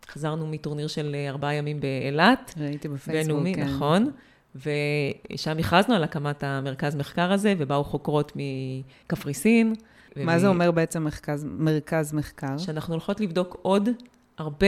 [0.09, 3.63] חזרנו מטורניר של אה, ארבעה ימים באילת, ראיתי בפייסבוק, בינלאומי, כן.
[3.63, 4.11] נכון.
[4.55, 9.73] ושם הכרזנו על הקמת המרכז מחקר הזה, ובאו חוקרות מקפריסין.
[10.15, 12.57] מה ומ- זה אומר בעצם מרכז, מרכז מחקר?
[12.57, 13.89] שאנחנו הולכות לבדוק עוד
[14.37, 14.67] הרבה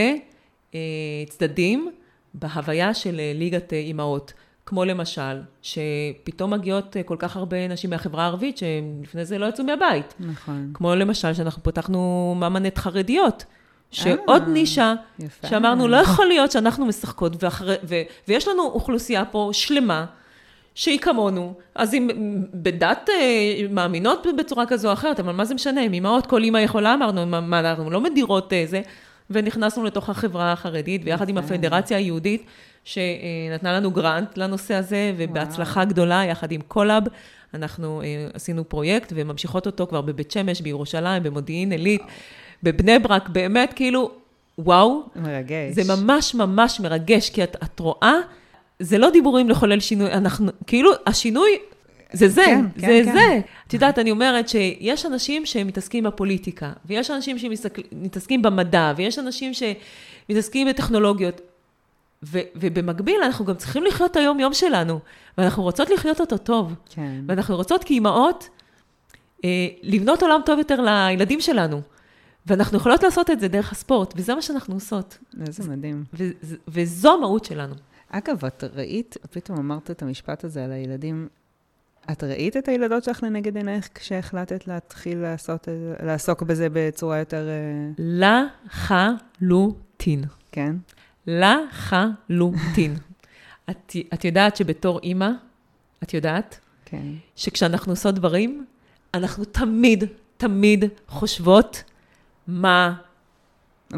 [0.76, 0.80] אה,
[1.30, 1.92] צדדים
[2.34, 4.34] בהוויה של אה, ליגת אה, אימהות.
[4.66, 9.66] כמו למשל, שפתאום מגיעות אה, כל כך הרבה נשים מהחברה הערבית, שלפני זה לא יצאו
[9.66, 10.14] מהבית.
[10.20, 10.72] נכון.
[10.74, 13.46] כמו למשל, שאנחנו פתחנו ממנת חרדיות,
[13.92, 15.48] שעוד אה, נישה, יפה.
[15.48, 17.96] שאמרנו, לא יכול להיות שאנחנו משחקות, ואחרי, ו,
[18.28, 20.06] ויש לנו אוכלוסייה פה שלמה,
[20.76, 22.10] שהיא כמונו, אז אם
[22.54, 23.10] בדת
[23.70, 27.26] מאמינות בצורה כזו או אחרת, אבל מה זה משנה, אם אימהות, כל אימא יכולה, אמרנו,
[27.26, 28.82] מה, אנחנו לא מדירות זה,
[29.30, 31.38] ונכנסנו לתוך החברה החרדית, ויחד עם.
[31.38, 32.46] הפדרציה היהודית,
[32.84, 37.04] שנתנה לנו grant לנושא הזה, ובהצלחה גדולה, יחד עם קולאב,
[37.54, 42.02] אנחנו אה, עשינו פרויקט, וממשיכות אותו כבר בבית שמש, בירושלים, במודיעין עילית,
[42.64, 44.12] בבני ברק, באמת, כאילו,
[44.58, 45.74] וואו, מרגש.
[45.76, 48.14] זה ממש ממש מרגש, כי את, את רואה,
[48.80, 51.50] זה לא דיבורים לחולל שינוי, אנחנו, כאילו, השינוי
[52.14, 53.14] זה זה, כן, זה כן, כן.
[53.14, 53.40] זה.
[53.68, 60.68] את יודעת, אני אומרת שיש אנשים שמתעסקים בפוליטיקה, ויש אנשים שמתעסקים במדע, ויש אנשים שמתעסקים
[60.68, 61.42] בטכנולוגיות,
[62.24, 65.00] ו, ובמקביל אנחנו גם צריכים לחיות את היום-יום שלנו,
[65.38, 66.74] ואנחנו רוצות לחיות אותו טוב.
[66.90, 67.22] כן.
[67.28, 68.50] ואנחנו רוצות כאימהות
[69.46, 71.82] אה, לבנות עולם טוב יותר לילדים שלנו.
[72.46, 75.18] ואנחנו יכולות לעשות את זה דרך הספורט, וזה מה שאנחנו עושות.
[75.48, 76.04] איזה מדהים.
[76.14, 77.76] ו- ו- וזו המהות שלנו.
[78.10, 81.28] אגב, את ראית, פתאום אמרת את המשפט הזה על הילדים,
[82.12, 85.68] את ראית את הילדות שלך לנגד עינייך כשהחלטת להתחיל לעשות,
[86.04, 87.48] לעסוק בזה בצורה יותר...
[87.50, 87.90] אה,
[88.70, 90.24] לחלוטין.
[90.52, 90.76] כן?
[91.28, 92.96] לחלוטין.
[93.70, 95.30] את, את יודעת שבתור אימא,
[96.04, 96.60] את יודעת?
[96.86, 97.08] כן.
[97.36, 98.66] שכשאנחנו עושות דברים,
[99.14, 100.04] אנחנו תמיד,
[100.38, 101.84] תמיד חושבות
[102.48, 102.96] מה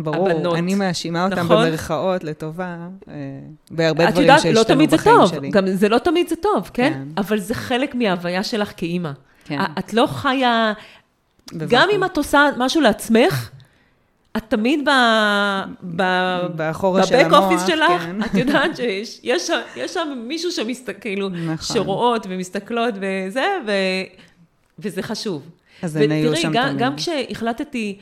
[0.03, 0.55] ברור, הבנות.
[0.57, 1.67] אני מאשימה אותם נכון?
[1.67, 2.77] במרכאות לטובה,
[3.07, 3.13] אה,
[3.71, 5.49] בהרבה את דברים יודעת, לא שהשתנו תמיד זה בחיים טוב, שלי.
[5.49, 6.93] גם זה לא תמיד זה טוב, כן?
[6.93, 7.07] כן.
[7.17, 9.11] אבל זה חלק מההוויה שלך כאימא.
[9.45, 10.73] כן, את לא חיה,
[11.51, 11.67] בוואקום.
[11.69, 13.49] גם אם את עושה משהו לעצמך,
[14.37, 14.91] את תמיד ב...
[15.95, 16.03] ב...
[16.55, 18.23] באחורה של בבק המוח, אופיס שלך, כן.
[18.23, 21.57] את יודעת שיש יש יש שם מישהו שמסתכל, כאילו, נכון.
[21.57, 23.71] שרואות ומסתכלות וזה, ו...
[24.79, 25.49] וזה חשוב.
[25.81, 26.79] אז הן היו ותראי, שם גם, תמיד.
[26.79, 27.97] גם כשהחלטתי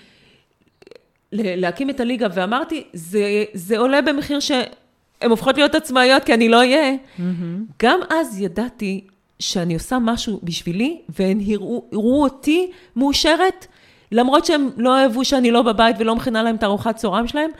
[1.33, 6.57] להקים את הליגה, ואמרתי, זה, זה עולה במחיר שהן הופכות להיות עצמאיות, כי אני לא
[6.57, 7.65] אהיה, מהמם.
[7.83, 9.07] גם אז ידעתי
[9.39, 13.67] שאני עושה משהו בשבילי, והן יראו, יראו אותי מאושרת,
[14.11, 17.51] למרות שהם לא אהבו שאני לא בבית ולא מכינה להם את ארוחת צהריים שלהם,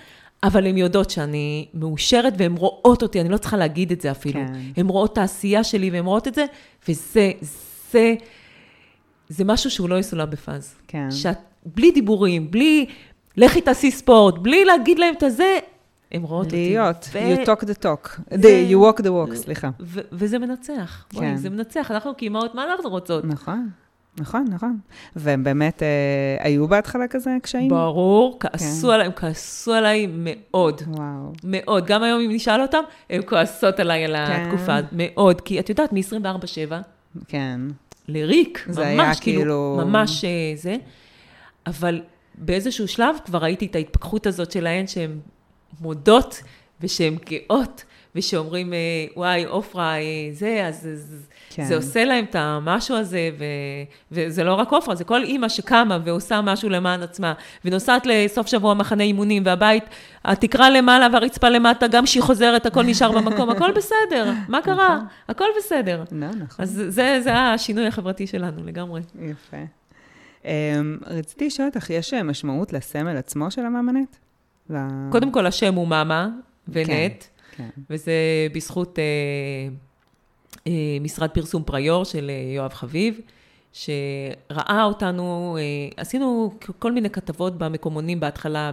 [0.43, 4.39] אבל הן יודעות שאני מאושרת והן רואות אותי, אני לא צריכה להגיד את זה אפילו.
[4.47, 4.53] כן.
[4.77, 6.45] הן רואות את העשייה שלי והן רואות את זה,
[6.87, 7.31] וזה,
[7.91, 8.15] זה,
[9.29, 10.75] זה משהו שהוא לא יסולא בפאז.
[10.87, 11.11] כן.
[11.11, 12.85] שאת, בלי דיבורים, בלי
[13.37, 15.57] לכי תעשי ספורט, בלי להגיד להם את הזה,
[16.11, 16.55] הן רואות אותי.
[16.69, 19.69] להיות, ו- you talk the talk, זה- The- you walk the walk, סליחה.
[19.79, 21.05] ו- וזה מנצח.
[21.09, 21.17] כן.
[21.17, 21.91] וואי, זה מנצח.
[21.91, 23.25] אנחנו כאימהות, מה אנחנו רוצות?
[23.25, 23.69] נכון,
[24.19, 24.77] נכון, נכון.
[25.15, 25.87] והם באמת אה,
[26.45, 27.69] היו בהתחלה כזה קשיים?
[27.69, 28.93] ברור, כעסו כן.
[28.93, 30.81] עליי, הם כעסו עליי מאוד.
[30.87, 31.31] וואו.
[31.43, 31.85] מאוד.
[31.85, 34.31] גם היום, אם נשאל אותם, הן כועסות עליי על כן.
[34.31, 34.77] התקופה.
[34.91, 35.41] מאוד.
[35.41, 36.73] כי את יודעת, מ-24-7
[37.27, 37.59] כן.
[38.07, 40.75] לריק, זה ממש, היה כאילו, כאילו- ממש אה, זה.
[41.67, 42.01] אבל
[42.35, 45.19] באיזשהו שלב כבר ראיתי את ההתפכחות הזאת שלהן, שהן
[45.81, 46.41] מודות
[46.81, 47.83] ושהן גאות,
[48.15, 48.79] ושאומרים, אה,
[49.15, 50.87] וואי, עופרה, אה, זה, אז
[51.49, 51.63] כן.
[51.63, 53.43] זה עושה להם את המשהו הזה, ו,
[54.11, 57.33] וזה לא רק עופרה, זה כל אימא שקמה ועושה משהו למען עצמה,
[57.65, 59.83] ונוסעת לסוף שבוע מחנה אימונים, והבית,
[60.25, 64.95] התקרה למעלה והרצפה למטה, גם כשהיא חוזרת, הכל נשאר במקום, הכל בסדר, מה קרה?
[64.95, 65.07] נכון.
[65.27, 66.03] הכל בסדר.
[66.11, 66.63] לא, נכון.
[66.63, 69.01] אז זה, זה השינוי החברתי שלנו לגמרי.
[69.21, 69.57] יפה.
[70.43, 70.45] Um,
[71.05, 74.19] רציתי לשאול אותך, יש אה, משמעות לסמל עצמו של המאמנת?
[75.11, 76.29] קודם כל, השם הוא מאמה
[76.67, 77.23] ונט,
[77.55, 77.69] כן.
[77.89, 78.13] וזה
[78.53, 79.03] בזכות אה,
[80.67, 83.19] אה, משרד פרסום פריור של אה, יואב חביב,
[83.73, 85.63] שראה אותנו, אה,
[85.97, 88.71] עשינו כל מיני כתבות במקומונים בהתחלה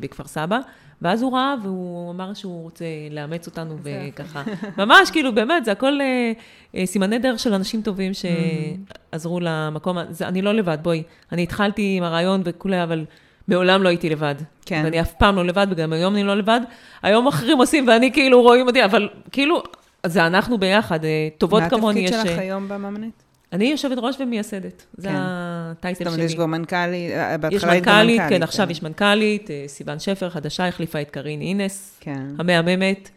[0.00, 0.60] בכפר סבא,
[1.02, 4.42] ואז הוא ראה והוא אמר שהוא רוצה לאמץ אותנו וככה.
[4.84, 6.32] ממש, כאילו, באמת, זה הכל אה,
[6.74, 9.98] אה, סימני דרך של אנשים טובים שעזרו למקום.
[10.20, 11.02] אני לא לבד, בואי.
[11.32, 13.04] אני התחלתי עם הרעיון וכולי, אבל
[13.48, 14.34] מעולם לא הייתי לבד.
[14.66, 14.82] כן.
[14.84, 16.60] ואני אף פעם לא לבד, וגם היום אני לא לבד.
[17.02, 19.62] היום אחרים עושים, ואני כאילו רואים אותי, אבל כאילו,
[20.06, 22.00] זה אנחנו ביחד, אה, טובות כמוני.
[22.00, 22.12] מה יש...
[22.12, 23.29] התפקיד שלך היום במאמנת?
[23.52, 25.14] אני יושבת ראש ומייסדת, זה כן.
[25.18, 26.14] הטייטל זאת שלי.
[26.14, 28.38] אומרת, יש כבר מנכ"לית, אה, יש בהתחלה היית גם מנכ"לית, מנכ"לית.
[28.38, 32.26] כן, עכשיו יש מנכ"לית, אה, סיוון שפר, חדשה, החליפה את קארין אינס, כן.
[32.38, 33.10] המהממת,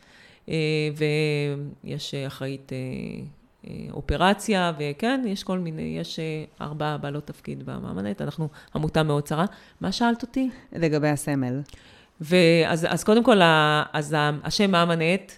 [0.49, 0.55] אה,
[1.83, 2.71] ויש אחראית
[3.91, 6.19] אופרציה, וכן, יש כל מיני, יש
[6.61, 9.45] ארבע בעלות תפקיד במאמנת, אנחנו עמותה מאוד צרה.
[9.81, 10.49] מה שאלת אותי?
[10.73, 11.61] לגבי הסמל.
[12.21, 13.39] ואז אז קודם כל,
[13.93, 15.37] אז השם מאמנת,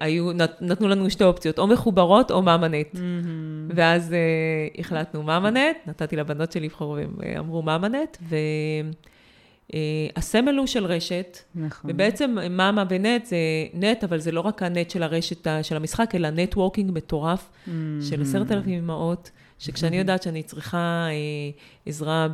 [0.00, 2.96] היו, נת- נתנו לנו שתי אופציות, או מחוברות או מאמנת.
[3.74, 4.18] ואז אה,
[4.80, 8.18] החלטנו מאמנת, נתתי לבנות שלי לבחור והם אה, אמרו מאמנת,
[10.16, 11.90] והסמל הוא של רשת, נכון.
[11.90, 13.36] ובעצם מאמה ונט זה
[13.74, 17.50] נט, אבל זה לא רק הנט של הרשת של המשחק, אלא נטוורקינג מטורף
[18.00, 21.12] של עשרת אלפים אמהות, שכשאני יודעת שאני צריכה אה,
[21.86, 22.28] עזרה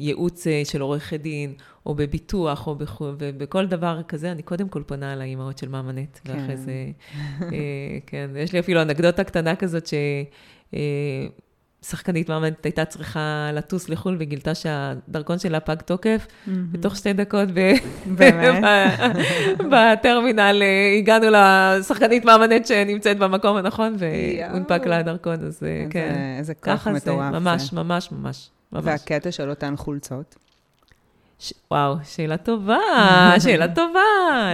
[0.00, 1.54] בייעוץ אה, של עורכת דין,
[1.86, 5.92] או בביטוח, או בכו- ובכל דבר כזה, אני קודם כל פונה על האימהות של מאמה
[5.92, 6.32] נט, כן.
[6.38, 6.72] ואחרי זה,
[7.42, 7.48] אה,
[8.06, 9.94] כן, יש לי אפילו אנקדוטה קטנה כזאת, ש...
[10.74, 11.26] אה,
[11.84, 17.72] שחקנית מאמנת הייתה צריכה לטוס לחו"ל וגילתה שהדרכון שלה פג תוקף, בתוך שתי דקות ב-
[19.70, 24.82] בטרמינל אה, הגענו לשחקנית מאמנת שנמצאת במקום הנכון, והונפק.
[24.86, 26.14] לה הדרכון, אז כן.
[26.38, 27.32] איזה כוח ככה מטורף.
[27.32, 27.76] ממש, זה.
[27.76, 28.50] ממש, ממש.
[28.72, 28.84] ממש.
[28.84, 30.36] והקטע של אותן חולצות.
[31.42, 32.78] ש- וואו, שאלה טובה,
[33.44, 34.00] שאלה טובה.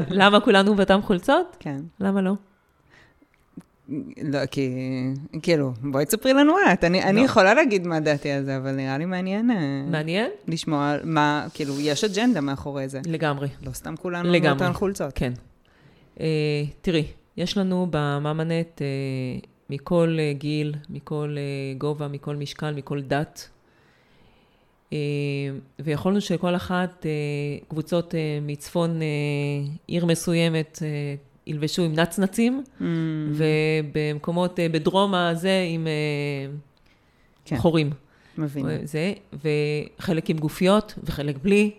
[0.08, 1.56] למה כולנו באותן חולצות?
[1.60, 1.80] כן.
[2.00, 2.32] למה לא?
[4.22, 4.70] לא, כי,
[5.42, 6.84] כאילו, בואי תספרי לנו את.
[6.84, 7.24] אני, אני לא.
[7.24, 9.56] יכולה להגיד מה דעתי על זה, אבל נראה לי מעניין אה,
[9.90, 10.30] מעניין?
[10.48, 13.00] לשמוע מה, כאילו, יש אג'נדה מאחורי זה.
[13.06, 13.48] לגמרי.
[13.62, 14.58] לא סתם כולנו לגמרי.
[14.58, 15.12] באותן חולצות.
[15.14, 15.32] כן.
[16.16, 16.20] Uh,
[16.80, 17.04] תראי,
[17.36, 23.48] יש לנו במאמנט uh, מכל uh, גיל, מכל uh, גובה, מכל משקל, מכל דת.
[24.90, 24.94] Uh,
[25.78, 29.00] ויכולנו שכל אחת, uh, קבוצות uh, מצפון
[29.86, 30.78] עיר מסוימת,
[31.46, 32.84] ילבשו עם נצנצים, Mm,
[33.32, 35.86] ובמקומות, בדרום הזה עם
[37.44, 37.56] כן.
[37.56, 37.90] חורים.
[38.38, 38.68] מבינה.
[38.84, 39.12] זה,
[39.98, 41.70] וחלק עם גופיות, וחלק בלי,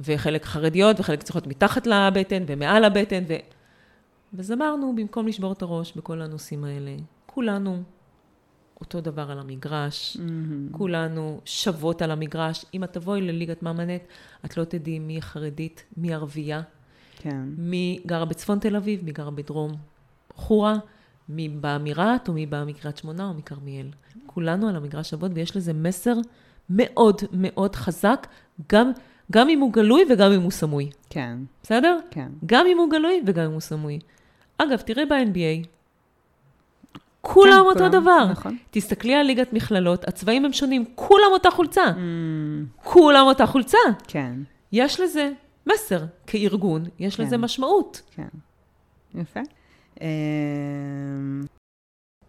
[0.00, 3.34] וחלק חרדיות, וחלק צריכות מתחת לבטן ומעל הבטן, ו...
[4.38, 6.90] אז אמרנו, במקום לשבור את הראש בכל הנושאים האלה,
[7.26, 7.82] כולנו
[8.80, 10.68] אותו דבר על המגרש, מהמם.
[10.72, 12.64] כולנו שוות על המגרש.
[12.74, 14.00] אם את תבואי לליגת מאמנת,
[14.44, 16.62] את לא תדעי מי חרדית, מי ערבייה,
[17.18, 17.42] כן.
[17.58, 19.72] מי גרה בצפון תל אביב, מי גרה בדרום
[20.34, 20.74] חורה,
[21.28, 23.86] מי בא מרהט או מי בא מקריית שמונה או מכרמיאל.
[24.26, 26.14] כולנו על המגרש שוות, ויש לזה מסר
[26.70, 28.26] מאוד מאוד חזק,
[28.72, 28.92] גם,
[29.32, 30.90] גם אם הוא גלוי וגם אם הוא סמוי.
[31.10, 31.38] כן.
[31.62, 31.98] בסדר?
[32.10, 32.28] כן.
[32.46, 33.98] גם אם הוא גלוי וגם אם הוא סמוי.
[34.58, 35.66] אגב, תראי ב-NBA,
[37.26, 38.26] כולם כן, אותו כולם, דבר.
[38.30, 38.56] נכון.
[38.70, 41.84] תסתכלי על ליגת מכללות, הצבעים הם שונים, כולם אותה חולצה.
[41.96, 42.66] מהמם.
[42.84, 43.78] כולם אותה חולצה.
[44.08, 44.32] כן.
[44.72, 45.32] יש לזה
[45.66, 47.22] מסר כארגון, יש כן.
[47.22, 48.02] לזה משמעות.
[48.10, 48.28] כן.
[49.14, 49.40] יפה.
[50.00, 50.06] אמ,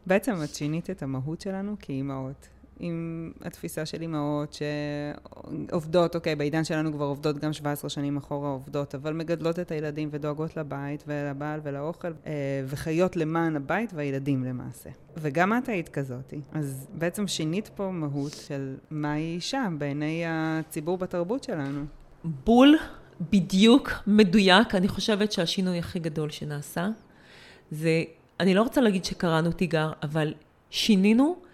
[0.06, 2.48] בעצם את שינית את המהות שלנו כאימהות.
[2.80, 4.58] עם התפיסה של אימהות
[5.70, 10.10] שעובדות, אוקיי, בעידן שלנו כבר עובדות גם 17 שנים אחורה עובדות, אבל מגדלות את הילדים
[10.12, 12.34] ודואגות לבית ולבעל ולאוכל, אה,
[12.68, 14.90] וחיות למען הבית והילדים למעשה.
[15.18, 16.42] וגם את היית כזאתי.
[16.54, 21.86] אז בעצם שינית פה מהות של מהי אישה בעיני הציבור בתרבות שלנו.
[22.24, 22.78] בול,
[23.32, 24.76] בדיוק, מדויק.
[24.76, 26.88] אני חושבת שהשינוי הכי גדול שנעשה,
[27.72, 28.04] זה,
[28.40, 30.34] אני לא רוצה להגיד שקראנו תיגר, אבל
[30.70, 31.47] שינינו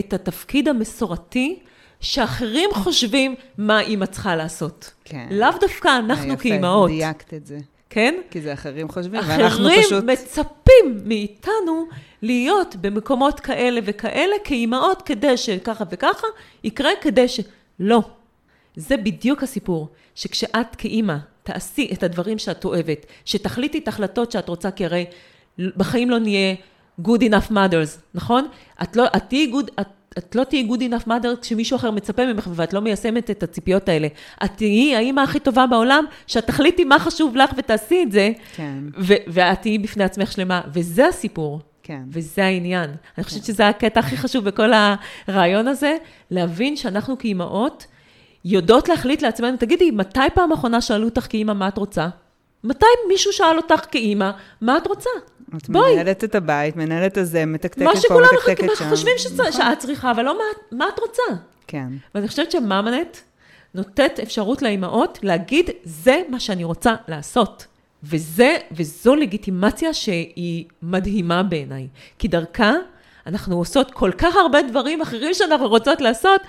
[0.00, 1.58] את התפקיד המסורתי
[2.00, 4.90] שאחרים חושבים מה אימא צריכה לעשות.
[5.04, 5.26] כן.
[5.30, 7.58] לאו דווקא אנחנו יפה, כאימהות, דייקת את זה.
[7.90, 8.14] כן?
[8.30, 10.04] כי זה אחרים חושבים, ואנחנו אחרים פשוט...
[10.04, 11.86] מצפים מאיתנו
[12.22, 16.26] להיות במקומות כאלה וכאלה כאימהות, כדי שככה וככה
[16.64, 17.40] יקרה, כדי ש...
[17.80, 18.02] לא.
[18.76, 24.70] זה בדיוק הסיפור, שכשאת כאימא תעשי את הדברים שאת אוהבת, שתחליטי את ההחלטות שאת רוצה,
[24.70, 25.04] כי הרי
[25.58, 26.54] בחיים לא נהיה
[27.04, 28.46] good enough mothers, נכון?
[28.82, 29.86] את לא, את תהיי good, את,
[30.18, 33.88] את לא תהיי good enough mother כשמישהו אחר מצפה ממך ואת לא מיישמת את הציפיות
[33.88, 34.08] האלה.
[34.44, 38.78] את תהיי האימא הכי טובה בעולם, שאת תחליטי מה חשוב לך ותעשי את זה, כן,
[38.98, 41.60] ו- ואת תהיי בפני עצמך שלמה, וזה הסיפור.
[41.82, 42.02] כן.
[42.12, 42.90] וזה העניין.
[43.18, 44.70] אני חושבת שזה הקטע הכי חשוב בכל
[45.28, 45.96] הרעיון הזה,
[46.30, 47.86] להבין שאנחנו כאימהות
[48.44, 52.08] יודעות להחליט לעצמנו, תגידי, מתי פעם אחרונה שאלו אותך כאימא מה את רוצה?
[52.64, 54.30] מתי מישהו שאל אותך כאימא,
[54.60, 55.10] מה את רוצה?
[55.56, 55.92] את בואי.
[55.94, 58.88] מנהלת את הבית, מנהלת את זה, מתקתקת מה פה, מתקתקת שם.
[58.90, 59.52] חושבים שצ- נכון.
[59.52, 60.44] שאת צריכה, אבל לא מה,
[60.78, 61.22] מה את רוצה.
[61.66, 63.16] כן, ואני חושבת שמאמנט
[63.74, 67.66] נותנת אפשרות לאימהות להגיד, זה מה שאני רוצה לעשות.
[68.02, 71.88] וזה, וזו לגיטימציה שהיא מדהימה בעיניי.
[72.18, 72.72] כי דרכה
[73.26, 76.40] אנחנו עושות כל כך הרבה דברים אחרים שאנחנו רוצות לעשות,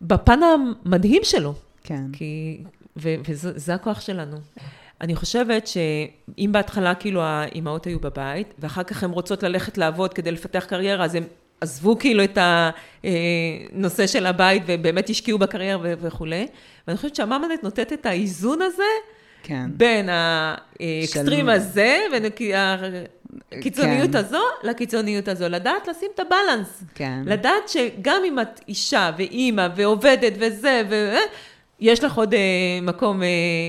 [0.00, 1.54] בפן המדהים שלו.
[1.84, 2.02] כן.
[2.12, 2.58] כי,
[2.96, 4.36] ו, וזה זה הכוח שלנו.
[5.02, 10.30] אני חושבת שאם בהתחלה כאילו האימהות היו בבית, ואחר כך הן רוצות ללכת לעבוד כדי
[10.30, 11.22] לפתח קריירה, אז הן
[11.60, 12.38] עזבו כאילו את
[13.02, 16.46] הנושא של הבית ובאמת השקיעו בקריירה ו- וכולי.
[16.86, 18.82] ואני חושבת שהמאמנת נותנת את האיזון הזה
[19.42, 19.64] כן.
[19.74, 22.24] בין האקסטרים של- הזה, בין
[23.52, 24.16] הקיצוניות כן.
[24.18, 25.48] הזו לקיצוניות הזו.
[25.48, 26.84] לדעת לשים את הבלנס.
[26.94, 27.22] כן.
[27.26, 31.14] לדעת שגם אם את אישה ואימא ועובדת וזה, ו...
[31.82, 32.40] יש לך עוד אה,
[32.82, 33.28] מקום, אה,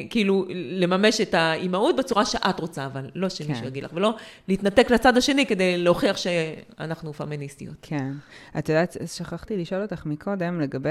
[0.09, 3.68] כאילו, לממש את האימהות בצורה שאת רוצה, אבל לא שמישהו כן.
[3.68, 4.16] יגיד לך, ולא
[4.47, 7.76] להתנתק לצד השני כדי להוכיח שאנחנו פמיניסטיות.
[7.82, 8.11] כן.
[8.57, 10.89] את יודעת, שכחתי לשאול אותך מקודם, לגבי,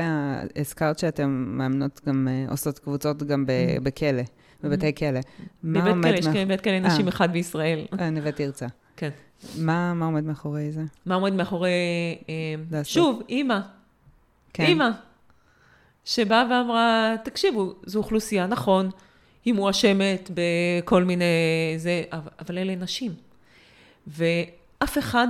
[0.56, 3.52] הזכרת שאתן מאמנות גם, אה, עושות קבוצות גם ב-
[3.82, 4.22] בכלא,
[4.62, 5.20] בבתי כלא.
[5.62, 6.80] מה בבית כלא, יש מאח- בבית כלא אה.
[6.80, 7.86] נשים אחד בישראל.
[8.00, 8.66] אה, נווה תרצה.
[8.96, 9.10] כן.
[9.58, 10.82] מה מה עומד מאחורי זה?
[11.06, 11.70] מה עומד מאחורי...
[12.72, 12.84] אה.
[12.84, 13.58] שוב, אימא.
[14.52, 14.64] כן.
[14.64, 14.90] אימא.
[16.05, 18.90] שבאה ואמרה, תקשיבו, זו אוכלוסייה, נכון,
[19.44, 21.24] היא מואשמת בכל מיני...
[21.76, 23.12] זה, אבל- אלה נשים.
[24.07, 25.28] ואף אחד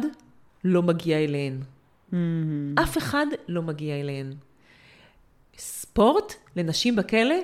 [0.64, 1.58] לא מגיע אליהן.
[2.12, 2.74] מהמם.
[2.82, 4.32] אף אחד לא מגיע אליהן.
[5.58, 7.34] ספורט לנשים בכלא,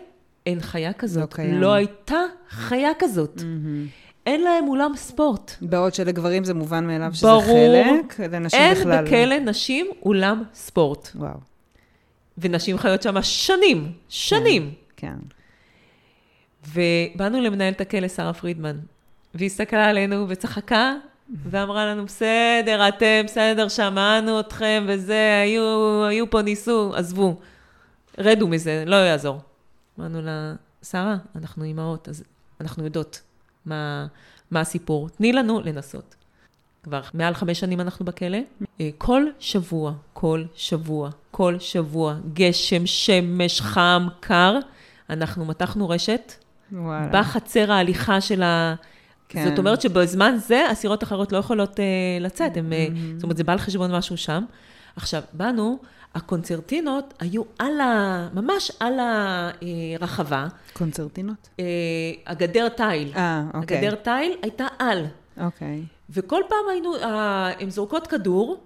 [0.47, 1.22] אין חיה כזאת.
[1.22, 1.61] לא קיים.
[1.61, 3.43] לא הייתה חיה כזאת.
[3.43, 3.87] מהמם.
[4.26, 5.53] אין להם אולם ספורט.
[5.61, 7.43] בעוד שלגברים זה מובן מאליו שזה ברור.
[7.43, 9.01] חלק, לנשים אין בכלל.
[9.05, 9.07] לא.
[9.07, 11.09] בכלא נשים אולם ספורט.
[11.14, 11.31] וואו,
[12.39, 14.74] ונשים חיות שם שנים, שנים.
[14.97, 15.16] כן.
[16.66, 18.78] ובאנו למנהלת הכלא, שרה פרידמן,
[19.34, 20.95] והיא הסתכלה עלינו וצחקה,
[21.45, 27.41] ואמרה לנו, בסדר, אתם, בסדר, שמענו אתכם וזה, היו, היו פה, ניסו, עזבו.
[28.18, 29.41] רדו מזה, לא יעזור.
[29.99, 32.24] אמרנו לה, שרה, אנחנו אימהות, אז
[32.61, 33.20] אנחנו יודעות
[33.66, 34.07] מה,
[34.51, 35.09] מה הסיפור.
[35.09, 36.14] תני לנו לנסות.
[36.82, 38.39] כבר מעל חמש שנים אנחנו בכלא.
[38.80, 44.59] אה, כל שבוע, כל שבוע, כל שבוע, גשם, שמש, חם, קר,
[45.11, 46.32] אנחנו מתחנו רשת
[46.72, 47.09] וואלה.
[47.12, 48.74] בחצר ההליכה של ה...
[49.28, 49.45] כן.
[49.49, 51.82] זאת אומרת שבזמן זה אסירות אחרות לא יכולות uh,
[52.20, 52.97] לצאת, הם, Mm-hmm.
[52.97, 54.45] uh, זאת אומרת, זה בא על חשבון משהו שם.
[54.97, 55.78] עכשיו, באנו,
[56.14, 58.28] הקונצרטינות היו על ה...
[58.34, 61.49] ממש על הרחבה, קונצרטינות?
[61.57, 61.61] uh,
[62.26, 63.12] הגדר תיל.
[63.16, 63.78] אה, אוקיי.
[63.78, 65.07] הגדר תיל הייתה על.
[65.41, 65.82] אוקיי.
[66.11, 68.61] וכל פעם היינו, אה, הן זורקות כדור,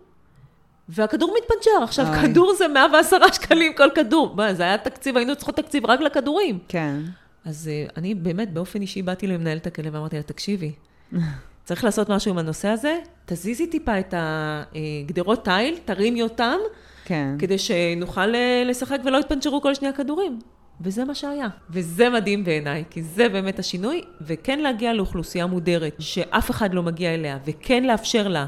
[0.88, 1.82] והכדור מתפנצ'ר.
[1.82, 2.28] עכשיו, אוי.
[2.28, 4.34] כדור זה 110 שקלים כל כדור.
[4.36, 6.58] מה, זה היה תקציב, היינו צריכות תקציב רק לכדורים.
[6.68, 7.00] כן.
[7.44, 10.72] אז אה, אני באמת, באופן אישי, באתי למנהלת הכלא ואמרתי לה, תקשיבי,
[11.64, 16.58] צריך לעשות משהו עם הנושא הזה, תזיזי טיפה את הגדרות תיל, תרימי אותם,
[17.04, 17.36] כן.
[17.38, 20.38] כדי שנוכל אה, לשחק ולא יתפנצ'רו כל שנייה כדורים.
[20.80, 21.48] וזה מה שהיה.
[21.70, 27.14] וזה מדהים בעיניי, כי זה באמת השינוי, וכן להגיע לאוכלוסייה מודרת, שאף אחד לא מגיע
[27.14, 28.46] אליה, וכן לאפשר לה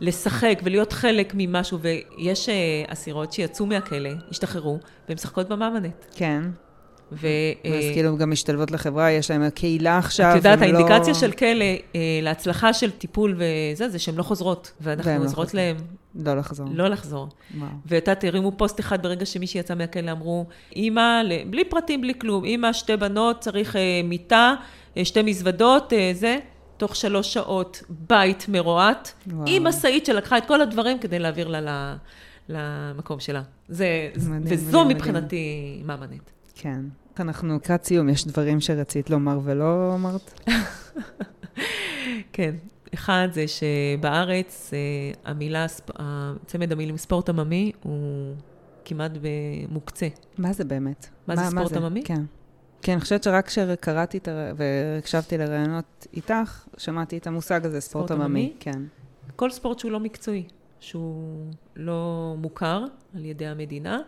[0.00, 2.54] לשחק ולהיות חלק ממשהו, ויש אה,
[2.86, 4.78] אסירות שיצאו מהכלא, השתחררו,
[5.08, 6.06] והן משחקות במאמנת.
[6.14, 6.42] כן.
[7.12, 7.26] ו...
[7.64, 11.32] אז אה, כאילו גם משתלבות לחברה, יש להם קהילה עכשיו, את יודעת, לא- האינדיקציה של
[11.32, 15.54] כלא אה, להצלחה של טיפול וזה, זה שהן לא חוזרות, ואנחנו לא עוזרות חוזרות.
[15.54, 15.76] להן
[16.14, 16.68] לא לחזור.
[16.72, 17.28] לא לחזור.
[17.86, 20.46] ואת יודעת, הרימו פוסט אחד ברגע שמישהי יצאה מהכלא, אמרו,
[20.76, 24.54] אימא, בלי פרטים, בלי כלום, אימא, שתי בנות, צריך מיטה,
[25.04, 26.36] שתי מזוודות, זה,
[26.80, 29.12] תוך שלוש שעות, בית מרועט.
[29.46, 31.96] עם משאית שלקחה את כל הדברים כדי להעביר לה
[32.48, 33.42] למקום שלה.
[33.68, 36.30] זה, מדהים, וזו מדהים, מבחינתי מאמנת.
[36.54, 36.80] כן.
[37.20, 40.40] אנחנו לקראת סיום, יש דברים שרצית לומר ולא אמרת?
[42.32, 42.54] כן.
[42.94, 44.78] אחד זה שבארץ אה,
[45.30, 45.66] המילה,
[46.46, 48.34] צמד המילים ספורט עממי הוא
[48.84, 49.12] כמעט
[49.68, 50.08] מוקצה.
[50.38, 51.06] מה זה באמת?
[51.26, 52.02] מה זה ספורט עממי?
[52.04, 52.22] כן.
[52.82, 58.06] כי אני חושבת שרק כשקראתי את הר- והקשבתי לראיונות איתך, שמעתי את המושג הזה, ספורט
[58.06, 58.40] ספורט עממי.
[58.40, 58.52] עממי?
[58.60, 58.82] כן.
[59.36, 60.44] כל ספורט שהוא לא מקצועי,
[60.80, 62.84] שהוא לא מוכר
[63.16, 63.98] על ידי המדינה,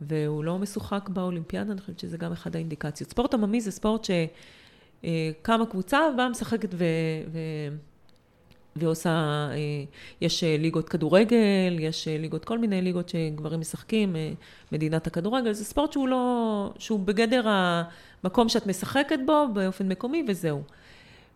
[0.00, 3.10] והוא לא משוחק באולימפיאדה, אני חושבת שזה גם אחד האינדיקציות.
[3.10, 6.84] ספורט עממי זה ספורט שקמה קבוצה, באה משחקת ו...
[7.32, 7.38] ו...
[8.76, 9.54] ועושה, אה,
[10.20, 14.16] יש אה, ליגות כדורגל, יש אה, ליגות, כל מיני ליגות שגברים משחקים,
[14.72, 20.62] מדינת הכדורגל, זה ספורט שהוא לא, שהוא בגדר המקום שאת משחקת בו באופן מקומי וזהו.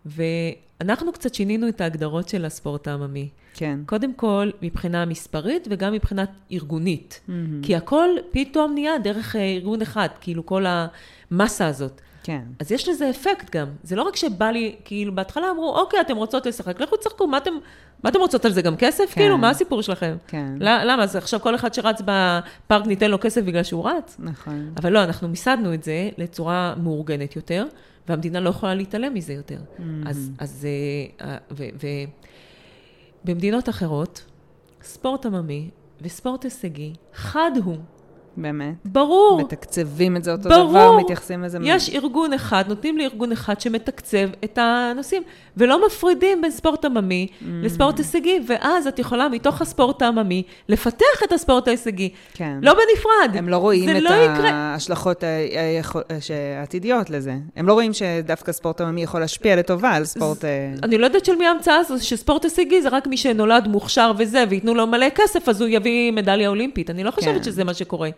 [0.06, 3.28] ואנחנו קצת שינינו את ההגדרות של הספורט העממי.
[3.54, 3.78] כן.
[3.86, 7.20] קודם כל, מבחינה מספרית וגם מבחינה ארגונית.
[7.28, 7.62] מהמם.
[7.62, 12.00] כי הכל פתאום נהיה דרך ארגון אחד, כאילו כל המסה הזאת.
[12.22, 12.42] כן.
[12.58, 13.66] אז יש לזה אפקט גם.
[13.82, 17.36] זה לא רק שבא לי, כאילו, בהתחלה אמרו, אוקיי, אתם רוצות לשחק, לכו תשחקו, מה
[17.36, 17.50] אתם,
[18.04, 19.04] מה אתם רוצות על זה, גם כסף?
[19.14, 19.20] כן.
[19.20, 20.16] כאילו, מה הסיפור שלכם?
[20.26, 20.54] כן.
[20.60, 21.02] ל- למה?
[21.02, 24.16] אז עכשיו כל אחד שרץ בפארק ניתן לו כסף בגלל שהוא רץ?
[24.18, 24.72] נכון.
[24.76, 27.66] אבל לא, אנחנו מיסדנו את זה לצורה מאורגנת יותר,
[28.08, 29.58] והמדינה לא יכולה להתעלם מזה יותר.
[30.06, 30.66] אז, אז
[31.20, 31.86] אה, ו, ו,
[33.24, 34.24] במדינות אחרות,
[34.82, 37.76] ספורט עממי וספורט הישגי, חד הוא,
[38.42, 38.74] באמת.
[38.84, 39.40] ברור.
[39.40, 40.70] מתקצבים את זה אותו ברור.
[40.70, 41.58] דבר, מתייחסים לזה.
[41.62, 45.22] יש ארגון אחד, נותנים לארגון אחד שמתקצב את הנושאים,
[45.56, 47.44] ולא מפרידים בין ספורט עממי Mm.
[47.62, 52.58] לספורט הישגי, ואז את יכולה מתוך הספורט העממי לפתח את הספורט ההישגי, כן.
[52.62, 53.36] לא בנפרד.
[53.36, 54.10] הם לא רואים את לא.
[54.10, 55.24] ההשלכות
[56.58, 57.34] העתידיות לזה.
[57.56, 60.44] הם לא רואים שדווקא ספורט עממי יכול להשפיע לטובה על ספורט...
[60.44, 64.12] אה, אני לא יודעת של מי ההמצאה הזו, שספורט הישגי זה רק מי שנולד מוכשר
[64.18, 66.90] וזה, וייתנו לו מלא כסף, אז הוא יביא מדליה אולימפית.
[66.90, 67.42] אני לא חושבת כן.
[67.42, 68.08] שזה מה שקורה.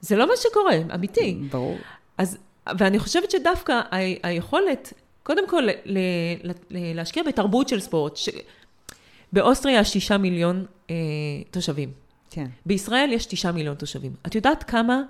[0.00, 1.38] זה לא מה שקורה, אמיתי.
[1.50, 1.78] ברור.
[2.18, 2.38] אז,
[2.78, 3.80] ואני חושבת שדווקא
[4.22, 4.92] היכולת,
[5.22, 5.70] קודם כל, ל,
[6.44, 8.28] ל, ל, להשקיע בתרבות של ספורט, ש...
[9.32, 10.94] באוסטריה יש תשעה מיליון אה,
[11.50, 11.90] תושבים.
[12.30, 12.46] כן.
[12.66, 14.12] בישראל יש תשעה מיליון תושבים.
[14.26, 15.02] את יודעת כמה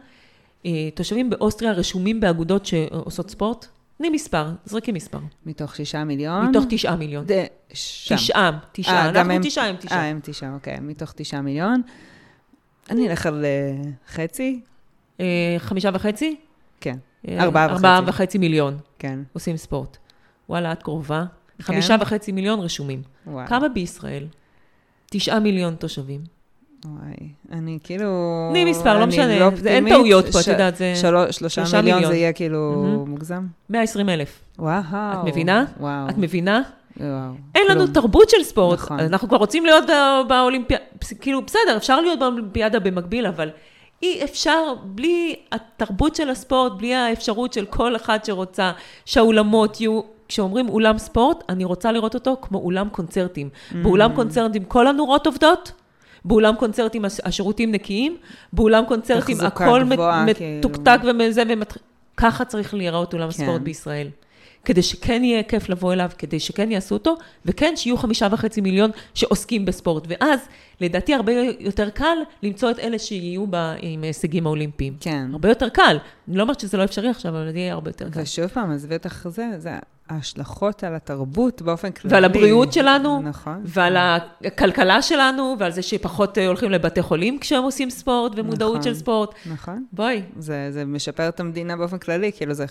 [0.66, 3.66] אה, תושבים באוסטריה רשומים באגודות שעושות ספורט?
[3.98, 5.18] תני מספר, זרקי מספר.
[5.46, 6.46] מתוך שישה מיליון?
[6.48, 7.24] מתוך תשעה מיליון.
[7.72, 8.14] שם.
[8.16, 9.10] תשעה, אה, תשעה.
[9.10, 10.04] גם אנחנו הם- תשעה, הם אה, תשעה.
[10.08, 10.76] הם תשעה, אוקיי.
[10.80, 11.82] מתוך תשעה מיליון.
[12.90, 14.60] אני אלך על אה, חצי?
[15.20, 15.26] אה,
[15.58, 16.36] חמישה וחצי?
[16.80, 16.96] כן.
[17.28, 17.74] אה, ארבעה וחצי.
[17.76, 19.18] ארבעה וחצי מיליון כן.
[19.32, 19.96] עושים ספורט.
[20.48, 21.24] וואלה, את קרובה.
[21.62, 23.02] חמישה וחצי מיליון רשומים.
[23.26, 23.46] וואי.
[23.46, 24.26] כמה בישראל?
[25.10, 26.20] תשעה מיליון תושבים.
[26.84, 27.14] וואי.
[27.52, 28.06] אני כאילו...
[28.52, 29.50] תני מספר, לא משנה.
[29.56, 29.88] זה- אין.
[29.88, 32.12] טעויות פה, את ש- יודעת, זה שלוש- שלושה שלושה מיליון מיליון.
[32.12, 33.10] זה יהיה כאילו מהמם.
[33.10, 33.46] מוגזם?
[33.70, 34.40] 120 אלף.
[34.58, 34.80] וואו.
[34.92, 35.64] את מבינה?
[35.80, 36.08] וואו.
[36.08, 36.62] את מבינה?
[37.54, 37.86] אין לנו.
[37.86, 38.78] תרבות של ספורט.
[38.78, 39.00] נכון.
[39.00, 39.84] אנחנו כבר רוצים להיות
[40.28, 40.84] באולימפיאדה,
[41.20, 43.50] כאילו, בסדר, אפשר להיות באולימפיאדה במקביל, אבל
[44.02, 48.72] אי אפשר בלי התרבות של הספורט, בלי האפשרות של כל אחד שרוצה
[49.04, 50.00] שהאולמות יהיו...
[50.28, 53.48] כשאומרים אולם ספורט, אני רוצה לראות אותו כמו אולם קונצרטים.
[53.52, 53.74] Mm.
[53.82, 55.72] באולם קונצרטים כל הנורות עובדות,
[56.24, 58.16] באולם קונצרטים הש- השירותים נקיים,
[58.52, 60.04] באולם קונצרטים הכל כאילו.
[60.58, 61.76] מתוקתק ומזה, ומת...
[62.16, 63.44] ככה צריך להיראות אולם כן.
[63.44, 64.08] ספורט בישראל.
[64.68, 68.90] כדי שכן יהיה כיף לבוא אליו, כדי שכן יעשו אותו, וכן שיהיו חמישה וחצי מיליון
[69.14, 70.04] שעוסקים בספורט.
[70.08, 70.40] ואז,
[70.80, 74.96] לדעתי, הרבה יותר קל למצוא את אלה שיהיו בה עם הישגים האולימפיים.
[75.00, 75.28] כן.
[75.32, 75.96] הרבה יותר קל.
[76.28, 78.20] אני לא אומרת שזה לא אפשרי עכשיו, אבל זה יהיה הרבה יותר קל.
[78.22, 79.70] ושוב פעם, עזבי אותך זה, זה
[80.08, 82.14] ההשלכות על התרבות באופן כללי.
[82.14, 83.62] ועל הבריאות שלנו, נכון.
[83.64, 83.96] ועל
[84.44, 88.82] הכלכלה שלנו, ועל זה שפחות אה, הולכים לבתי חולים כשהם עושים ספורט ומודעות נכון.
[88.82, 89.34] של ספורט.
[89.52, 89.84] נכון.
[89.92, 92.64] בואי, זה, זה משפר את המדינה באופן כללי, כאילו זה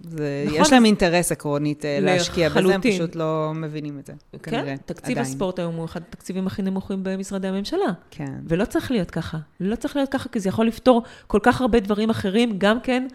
[0.00, 2.80] זה, נכון, יש להם אינטרס עקרונית אה, להשקיע בזה, הם.
[2.80, 4.12] פשוט לא מבינים את זה,
[4.42, 5.26] כנראה, כן, תקציב עדיין.
[5.26, 7.92] הספורט היום הוא אחד התקציבים הכי נמוכים במשרדי הממשלה.
[8.10, 9.38] כן, ולא צריך להיות ככה.
[9.60, 13.06] לא צריך להיות ככה, כי זה יכול לפתור כל כך הרבה דברים אחרים, גם כן,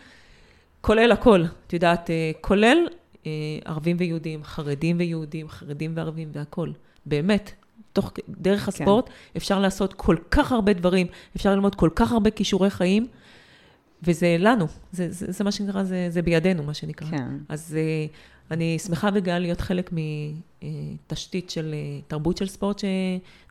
[0.82, 1.44] כולל הכל.
[1.68, 2.78] את יודעת, אה, כולל
[3.26, 3.32] אה,
[3.66, 6.72] ערבים ויהודים, חרדים ויהודים, חרדים וערבים והכל.
[7.06, 7.52] באמת.
[7.94, 12.70] תוך, דרך הספורט אפשר לעשות כל כך הרבה דברים, אפשר ללמוד כל כך הרבה כישורי
[12.70, 13.08] חיים,
[14.04, 17.08] וזה לנו, זה, זה, זה מה שנקרא, זה, זה בידינו, מה שנקרא.
[17.08, 17.38] כן.
[17.50, 19.92] אז uh, אני שמחה וגאה להיות חלק
[20.62, 22.82] מתשתית של uh, תרבות של ספורט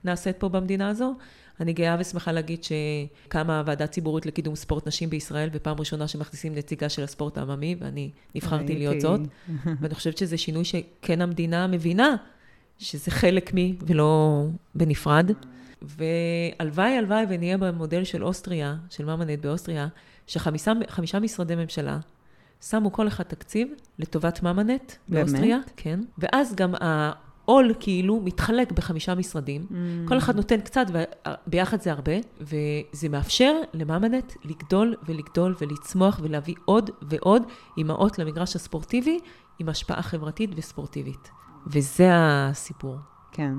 [0.03, 1.15] שנעשית פה במדינה הזו.
[1.61, 6.89] אני גאה ושמחה להגיד שקמה ועדה ציבורית לקידום ספורט נשים בישראל, ופעם ראשונה שמכניסים נציגה
[6.89, 9.07] של הספורט העממי, ואני נבחרתי להיות ראיתי.
[9.07, 9.21] זאת.
[9.81, 12.17] ואני חושבת שזה שינוי שכן המדינה מבינה
[12.79, 14.43] שזה חלק מי ולא
[14.75, 15.31] בנפרד.
[15.83, 19.89] והלוואי, הלוואי ונהיה במודל של אוסטריה, של ממנט באוסטריה,
[20.27, 21.99] שחמישה חמישה משרדי ממשלה
[22.61, 23.69] שמו כל אחד תקציב
[23.99, 24.97] לטובת באמת?
[25.09, 29.75] באוסטריה, כן, ואז גם העול כאילו מתחלק בחמישה משרדים, Mm.
[30.09, 30.87] כל אחד נותן קצת,
[31.47, 37.43] וביחד זה הרבה, וזה מאפשר לממנט לגדול ולגדול ולצמוח ולהביא עוד ועוד
[37.79, 39.19] אימהות למגרש הספורטיבי
[39.59, 41.31] עם השפעה חברתית וספורטיבית.
[41.67, 42.97] וזה הסיפור.
[43.33, 43.53] כן,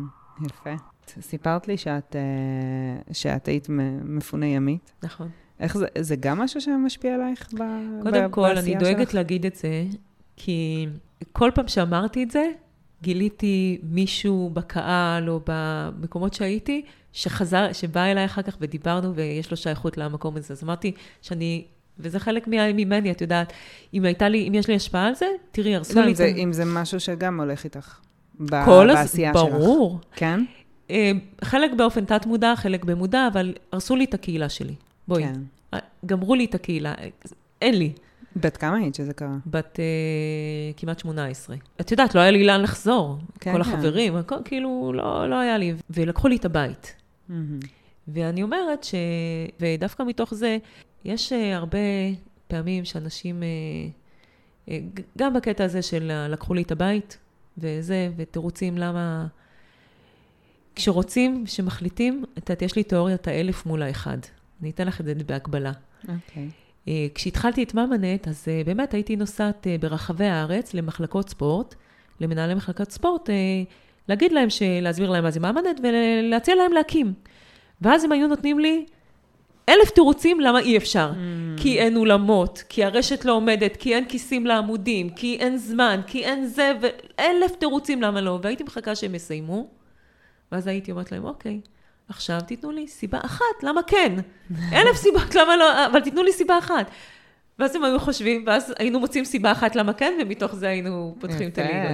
[0.45, 0.70] יפה.
[1.22, 3.68] סיפרת לי שאת, אה, שאת היית
[4.03, 4.93] מפונה ימית.
[5.03, 5.30] נכון.
[5.60, 7.64] איך זה, זה גם משהו שמשפיע עלייך ב,
[8.03, 9.16] קודם ב- כל, אני דואגת שלך?
[9.16, 9.86] להגיד את זה,
[10.36, 10.88] כי
[11.32, 12.51] כל פעם שאמרתי את זה,
[13.01, 16.82] גיליתי מישהו בקהל או במקומות שהייתי,
[17.14, 20.53] שחזר, שבא אליי אחר כך ודיברנו ויש לו שייכות למקום הזה.
[20.53, 20.91] אז אמרתי
[21.22, 21.66] שאני,
[21.99, 23.53] וזה חלק ממני, את יודעת,
[23.93, 26.18] אם הייתה לי, אם יש לי השפעה על זה, תראי, הרסו לא, לי אם את
[26.18, 26.28] זה, ה...
[26.28, 27.99] אם זה משהו שגם הולך איתך
[28.39, 28.88] ב, כל.
[28.93, 29.43] בעשייה שלך.
[29.43, 29.99] ברור.
[30.16, 30.43] כן?
[30.89, 31.12] אה,
[31.43, 34.74] חלק באופן תת-מודע, חלק במודע, אבל הרסו לי את הקהילה שלי.
[35.08, 35.80] בואי, כן.
[36.05, 36.93] גמרו לי את הקהילה,
[37.62, 37.93] אין לי.
[38.36, 39.36] בת כמה היית שזה קרה?
[39.45, 39.86] בת אה,
[40.78, 41.55] כמעט 18.
[41.82, 43.18] את יודעת, לא היה לי לאן לחזור.
[43.39, 43.70] כן, כל כן.
[43.70, 45.74] החברים, הכל, כאילו, לא, לא היה לי.
[45.89, 46.95] ולקחו לי את הבית.
[47.30, 47.60] מהמם.
[48.08, 48.95] ואני אומרת ש...
[49.60, 50.58] ודווקא מתוך זה,
[51.05, 51.78] יש אה, הרבה
[52.47, 53.47] פעמים שאנשים, אה,
[54.70, 57.18] אה, ג- גם בקטע הזה של לקחו לי את הבית,
[57.58, 59.28] וזה, ותירוצים למה...
[60.76, 64.18] כשרוצים, כשמחליטים, את יודעת, יש לי תיאוריית האלף מול האחד.
[64.62, 65.72] אני אתן לך את זה בהקבלה.
[66.03, 66.49] אוקיי.
[66.88, 71.76] אה, כשהתחלתי את ממנט, אז אה, באמת הייתי נוסעת אה, ברחבי הארץ למחלקות ספורט,
[72.22, 73.30] למנהלי מחלקות ספורט,
[74.08, 77.14] להגיד להם, ש- להסביר להם מה זה ממנט ולהציע להם להקים.
[77.82, 78.86] ואז הם היו נותנים לי
[79.70, 81.12] אלף תירוצים למה אי אפשר.
[81.12, 81.62] Mm.
[81.62, 86.26] כי אין אולמות, כי הרשת לא עומדת, כי אין כיסים לעמודים, כי אין זמן, כי
[86.26, 88.39] אין זה, ואלף תירוצים למה לא.
[88.43, 89.68] והייתי מחכה שהם יסיימו,
[90.51, 91.60] ואז הייתי אומרת להם, אוקיי,
[92.10, 94.16] עכשיו תיתנו לי סיבה אחת, למה כן?
[94.74, 96.91] אלף סיבות, למה לא, אבל תיתנו לי סיבה אחת.
[97.60, 101.49] ואז הם היו חושבים, ואז היינו מוצאים סיבה אחת למה כן, ומתוך זה היינו פותחים
[101.49, 101.91] את הליגות.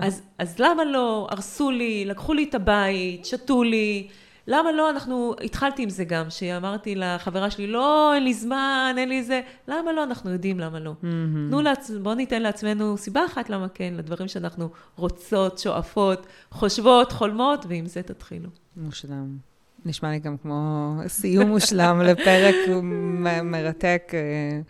[0.00, 1.26] אז, אז למה לא?
[1.30, 4.08] הרסו לי, לקחו לי את הבית, שתו לי.
[4.48, 4.90] למה לא?
[4.90, 9.40] אנחנו, התחלתי עם זה גם, שאמרתי לחברה שלי, לא, אין לי זמן, אין לי זה.
[9.68, 10.02] למה לא?
[10.04, 10.92] אנחנו יודעים למה לא.
[11.02, 11.48] מהמם.
[11.50, 11.90] תנו לעצ...
[11.90, 18.02] בואו ניתן לעצמנו סיבה אחת למה כן, לדברים שאנחנו רוצות, שואפות, חושבות, חולמות, ועם זה
[18.02, 18.48] תתחילו.
[18.76, 19.36] מושלם.
[19.84, 24.02] נשמע לי גם כמו סיום מושלם לפרק מ- מרתק.
[24.14, 24.60] אה,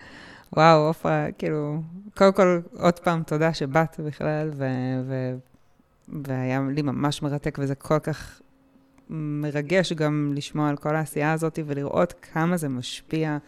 [0.53, 1.81] וואו, עופרה, כאילו,
[2.17, 4.65] קודם כל, עוד פעם, תודה שבאת בכלל, ו-
[5.09, 5.35] ו-
[6.09, 8.41] והיה לי ממש מרתק, וזה כל כך
[9.11, 13.39] מרגש גם לשמוע על כל העשייה הזאת ולראות כמה זה משפיע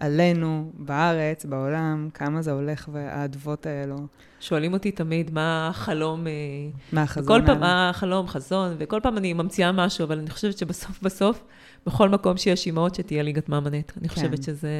[0.00, 3.96] עלינו בארץ, בעולם, כמה זה הולך, והאדוות האלו,
[4.40, 6.32] שואלים אותי תמיד מה החלום, אה,
[6.92, 7.60] מהחזון וכל פעם, האלה.
[7.60, 11.44] מה החלום, חזון, וכל פעם אני ממציאה משהו, אבל אני חושבת שבסוף בסוף,
[11.86, 13.92] בכל מקום שיש אימהות, שתהיה ליגת מאמנת.
[13.98, 14.14] אני כן.
[14.14, 14.70] חושבת שזה,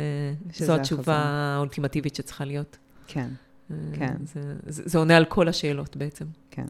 [0.53, 1.17] שזה זו התשובה החזון.
[1.17, 2.77] האולטימטיבית שצריכה להיות.
[3.07, 3.29] כן,
[3.71, 4.15] אה, כן.
[4.25, 6.25] זה, זה, זה עונה על כל השאלות בעצם.
[6.51, 6.67] כן,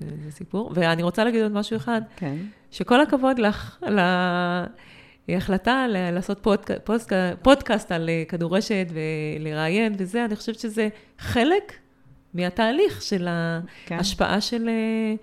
[0.00, 0.72] זה, זה סיפור.
[0.74, 2.36] ואני רוצה להגיד עוד משהו אחד, כן.
[2.70, 3.98] שכל הכבוד לך על
[5.28, 10.88] ההחלטה ל- לעשות פודק, פודק, פודקאסט על אה, כדורשת ולראיין וזה, אני חושבת שזה
[11.18, 11.72] חלק
[12.34, 13.28] מהתהליך של
[13.86, 13.96] כן.
[13.96, 15.14] ההשפעה של, אה,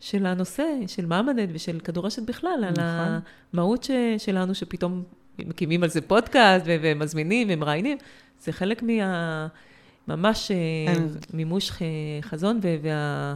[0.00, 3.20] של הנושא, של מעמדת ושל כדורשת בכלל, על נכון.
[3.52, 5.02] המהות ש, שלנו, שפתאום
[5.38, 7.98] מקימים על זה פודקאסט ו- ומזמינים ומראיינים.
[8.40, 9.46] זה חלק מה...
[10.08, 10.94] ממש אה,
[11.34, 11.72] מימוש
[12.22, 13.34] חזון וה...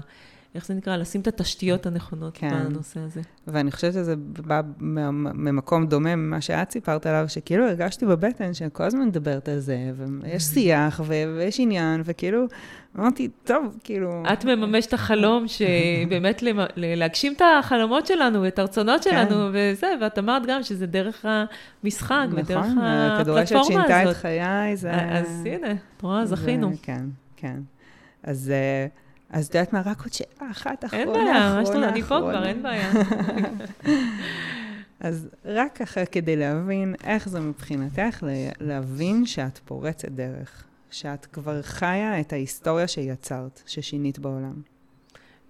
[0.56, 0.96] איך זה נקרא?
[0.96, 2.64] לשים את התשתיות הנכונות כן.
[2.68, 3.20] בנושא הזה.
[3.46, 9.06] ואני חושבת שזה בא ממקום דומה ממה שאת סיפרת עליו, שכאילו הרגשתי בבטן שכל הזמן
[9.06, 9.78] מדברת על זה,
[10.22, 12.44] ויש שיח, ו- ויש עניין, וכאילו,
[12.98, 14.22] אמרתי, טוב, כאילו...
[14.32, 19.10] את מממשת החלום שבאמת למ- להגשים את החלומות שלנו, את הרצונות כן.
[19.10, 21.24] שלנו, וזה, ואת אמרת גם שזה דרך
[21.82, 24.16] המשחק, ודרך נכון, הכדורשת הפלטפורמה שינתה את הזאת.
[24.20, 24.92] חיי, זה...
[24.92, 26.70] אז הנה, את רואה, זכינו.
[26.72, 27.04] זה- כן,
[27.36, 27.56] כן.
[28.22, 28.50] אז...
[28.54, 28.86] אה,
[29.30, 32.02] אז את יודעת מה, רק עוד שאלה אחת אחרונה, אין בעיה, מה שאתה אחרונה, אני
[32.02, 32.48] פה כבר, אחרונה.
[32.48, 32.92] אין בעיה.
[35.00, 38.22] אז רק ככה כדי להבין איך זה מבחינתך,
[38.60, 44.62] להבין שאת פורצת דרך, שאת כבר חיה את ההיסטוריה שיצרת, ששינית בעולם.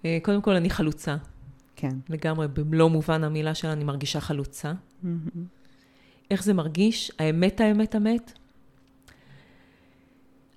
[0.05, 1.15] אה, קודם כל, אני חלוצה,
[1.75, 1.95] כן.
[2.09, 4.73] לגמרי, במלוא מובן המילה שלה, אני מרגישה חלוצה.
[6.31, 7.11] איך זה מרגיש?
[7.19, 8.31] האמת, האמת, האמת?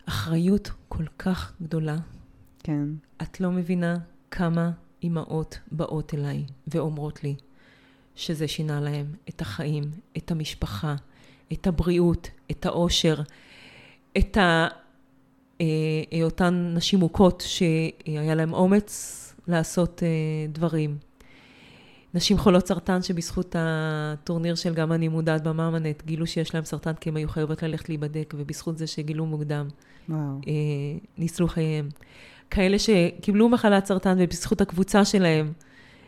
[0.09, 1.97] אחריות כל כך גדולה.
[2.63, 2.85] כן,
[3.23, 3.97] את לא מבינה
[4.31, 4.71] כמה
[5.03, 7.35] אימהות באות אליי ואומרות לי
[8.15, 9.85] שזה שינה להם את החיים,
[10.17, 10.95] את המשפחה,
[11.53, 13.23] את הבריאות, את האושר,
[14.19, 14.69] את ה...
[15.61, 15.67] אה,
[16.13, 20.09] אה, אותן נשים מוכות שהיה להם אומץ לעשות אה,
[20.53, 20.99] דברים.
[22.15, 27.09] נשים חולות סרטן שבזכות הטורניר של גם אני מודעת במאמנת גילו שיש להם סרטן כי
[27.09, 29.69] הם היו חייבות ללכת להיבדק ובזכות זה שגילו מוקדם
[30.09, 30.41] וואו.
[31.19, 31.89] ניצלו חייהם.
[32.51, 35.53] כאלה שקיבלו מחלת סרטן ובזכות הקבוצה שלהם,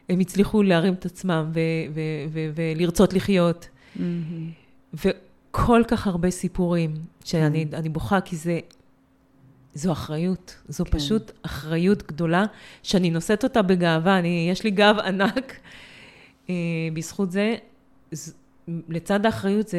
[0.08, 1.60] הם הצליחו להרים את עצמם ו-
[1.94, 2.00] ו-
[2.32, 3.68] ו- ולרצות לחיות.
[3.96, 4.50] מהמם.
[4.94, 8.60] וכל כך הרבה סיפורים שאני אני בוכה, כי זה,
[9.74, 10.56] זו אחריות.
[10.68, 10.98] זו כן.
[10.98, 12.44] פשוט אחריות גדולה,
[12.82, 14.18] שאני נושאת אותה בגאווה.
[14.18, 15.56] אני, יש לי גב ענק
[16.50, 16.54] אה,
[16.94, 17.54] בזכות זה.
[18.12, 18.34] ז-
[18.88, 19.78] לצד האחריות זה...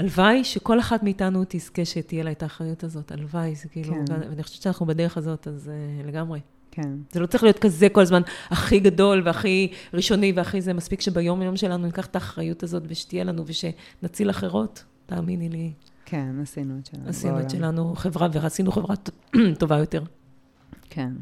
[0.00, 3.12] הלוואי שכל אחת מאיתנו תזכה שתהיה לה את האחריות הזאת.
[3.12, 3.94] הלוואי, זה כאילו...
[3.94, 4.14] כן.
[4.30, 5.70] ואני חושבת שאנחנו בדרך הזאת, אז
[6.02, 6.40] uh, לגמרי.
[6.70, 10.72] כן, זה לא צריך להיות כזה כל הזמן הכי גדול והכי ראשוני והכי זה.
[10.72, 14.84] מספיק שביום-יום שלנו ניקח את האחריות הזאת ושתהיה לנו ושנציל אחרות.
[15.06, 15.72] תאמיני לי,
[16.04, 17.50] כן, עשינו את שלנו עשינו את.
[17.50, 18.94] שלנו חברה ועשינו חברה
[19.60, 20.02] טובה יותר.
[20.90, 21.12] כן.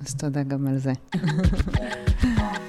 [0.00, 0.92] אז תודה גם על זה.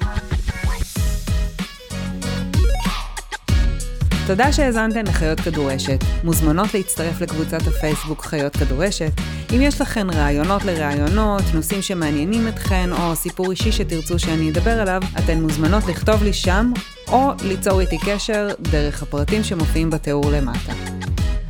[4.28, 6.00] תודה שהאזנתן לחיות כדורשת.
[6.24, 9.12] מוזמנות להצטרף לקבוצת הפייסבוק חיות כדורשת.
[9.56, 15.02] אם יש לכן רעיונות לרעיונות, נושאים שמעניינים אתכן, או סיפור אישי שתרצו שאני אדבר עליו,
[15.20, 16.72] אתן מוזמנות לכתוב לי שם,
[17.08, 20.74] או ליצור איתי קשר דרך הפרטים שמופיעים בתיאור למטה.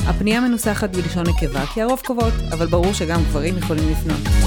[0.07, 4.45] הפנייה מנוסחת בלשון נקבה כי הרוב קובעות, אבל ברור שגם גברים יכולים לפנות.